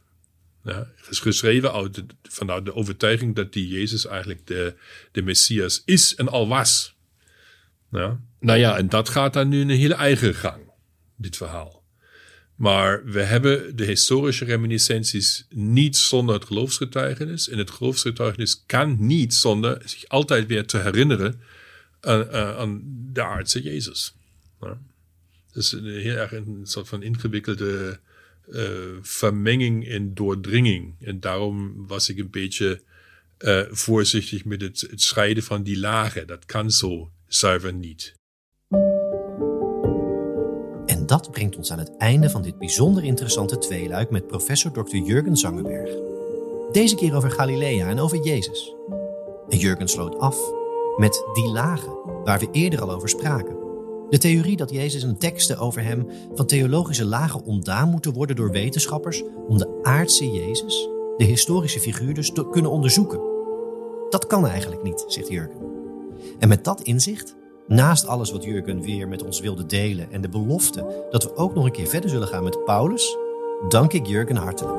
Ja, 0.64 0.86
geschreven 0.97 1.72
uit 1.72 2.03
vanuit 2.22 2.64
de 2.64 2.74
overtuiging 2.74 3.34
dat 3.34 3.53
die 3.53 3.68
Jezus 3.68 4.07
eigenlijk 4.07 4.47
de, 4.47 4.74
de 5.12 5.22
Messias 5.22 5.82
is 5.84 6.14
en 6.14 6.28
al 6.28 6.49
was. 6.49 6.95
Ja. 7.91 8.20
Nou 8.41 8.59
ja, 8.59 8.76
en 8.76 8.88
dat 8.88 9.09
gaat 9.09 9.32
dan 9.32 9.49
nu 9.49 9.61
een 9.61 9.68
hele 9.68 9.95
eigen 9.95 10.34
gang, 10.34 10.62
dit 11.16 11.36
verhaal. 11.36 11.80
Maar 12.55 13.05
we 13.05 13.22
hebben 13.22 13.76
de 13.76 13.84
historische 13.84 14.45
reminiscenties 14.45 15.47
niet 15.49 15.97
zonder 15.97 16.34
het 16.34 16.45
geloofsgetuigenis. 16.45 17.49
En 17.49 17.59
het 17.59 17.70
geloofsgetuigenis 17.70 18.62
kan 18.66 18.97
niet 18.99 19.34
zonder 19.34 19.82
zich 19.84 20.09
altijd 20.09 20.47
weer 20.47 20.66
te 20.66 20.78
herinneren 20.78 21.41
aan, 22.01 22.30
aan 22.32 22.80
de 23.12 23.22
aardse 23.22 23.62
Jezus. 23.62 24.14
Ja. 24.61 24.78
Is 25.55 25.71
heel 25.71 26.17
erg 26.17 26.33
een 26.33 26.61
soort 26.63 26.89
van 26.89 27.03
ingewikkelde 27.03 27.99
uh, 28.49 28.69
vermenging 29.01 29.89
en 29.89 30.15
doordringing. 30.15 30.95
En 31.01 31.21
daarom 31.21 31.87
was 31.87 32.09
ik 32.09 32.19
een 32.19 32.31
beetje 32.31 32.81
uh, 33.39 33.61
voorzichtig 33.71 34.45
met 34.45 34.61
het, 34.61 34.81
het 34.91 35.03
scheiden 35.03 35.43
van 35.43 35.63
die 35.63 35.79
lagen. 35.79 36.27
Dat 36.27 36.45
kan 36.45 36.71
zo 36.71 37.11
zuiver 37.27 37.73
niet. 37.73 38.15
En 40.87 41.07
dat 41.07 41.31
brengt 41.31 41.57
ons 41.57 41.73
aan 41.73 41.79
het 41.79 41.97
einde 41.97 42.31
van 42.31 42.43
dit 42.43 42.59
bijzonder 42.59 43.05
interessante 43.05 43.59
tweeluik 43.59 44.11
met 44.11 44.27
professor 44.27 44.73
Dr. 44.73 44.97
Jurgen 44.97 45.37
Zangenberg. 45.37 45.91
Deze 46.73 46.95
keer 46.95 47.15
over 47.15 47.31
Galilea 47.31 47.89
en 47.89 47.99
over 47.99 48.25
Jezus. 48.25 48.75
En 49.49 49.59
Jurgen 49.59 49.89
sloot 49.89 50.19
af 50.19 50.39
met 50.97 51.25
die 51.33 51.49
lagen 51.49 51.93
waar 52.25 52.39
we 52.39 52.49
eerder 52.53 52.81
al 52.81 52.91
over 52.91 53.09
spraken. 53.09 53.60
De 54.11 54.19
theorie 54.19 54.57
dat 54.57 54.71
Jezus 54.71 55.03
en 55.03 55.19
teksten 55.19 55.59
over 55.59 55.83
hem 55.83 56.07
van 56.35 56.47
theologische 56.47 57.05
lagen 57.05 57.45
ontdaan 57.45 57.89
moeten 57.89 58.13
worden 58.13 58.37
door 58.37 58.51
wetenschappers 58.51 59.23
om 59.49 59.59
de 59.59 59.81
aardse 59.83 60.31
Jezus, 60.31 60.89
de 61.17 61.25
historische 61.25 61.81
figuur 61.81 62.15
dus, 62.15 62.31
te 62.31 62.49
kunnen 62.49 62.71
onderzoeken. 62.71 63.21
Dat 64.09 64.27
kan 64.27 64.47
eigenlijk 64.47 64.83
niet, 64.83 65.05
zegt 65.07 65.29
Jurgen. 65.29 65.57
En 66.39 66.49
met 66.49 66.65
dat 66.65 66.81
inzicht, 66.81 67.37
naast 67.67 68.07
alles 68.07 68.31
wat 68.31 68.45
Jurgen 68.45 68.81
weer 68.81 69.09
met 69.09 69.25
ons 69.25 69.41
wilde 69.41 69.67
delen 69.67 70.13
en 70.13 70.21
de 70.21 70.29
belofte 70.29 71.07
dat 71.11 71.23
we 71.23 71.37
ook 71.37 71.55
nog 71.55 71.65
een 71.65 71.73
keer 71.73 71.87
verder 71.87 72.11
zullen 72.11 72.29
gaan 72.29 72.45
met 72.45 72.65
Paulus, 72.65 73.17
dank 73.69 73.93
ik 73.93 74.07
Jurgen 74.07 74.37
hartelijk. 74.37 74.79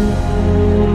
Thank 0.00 0.84
you. 0.84 0.89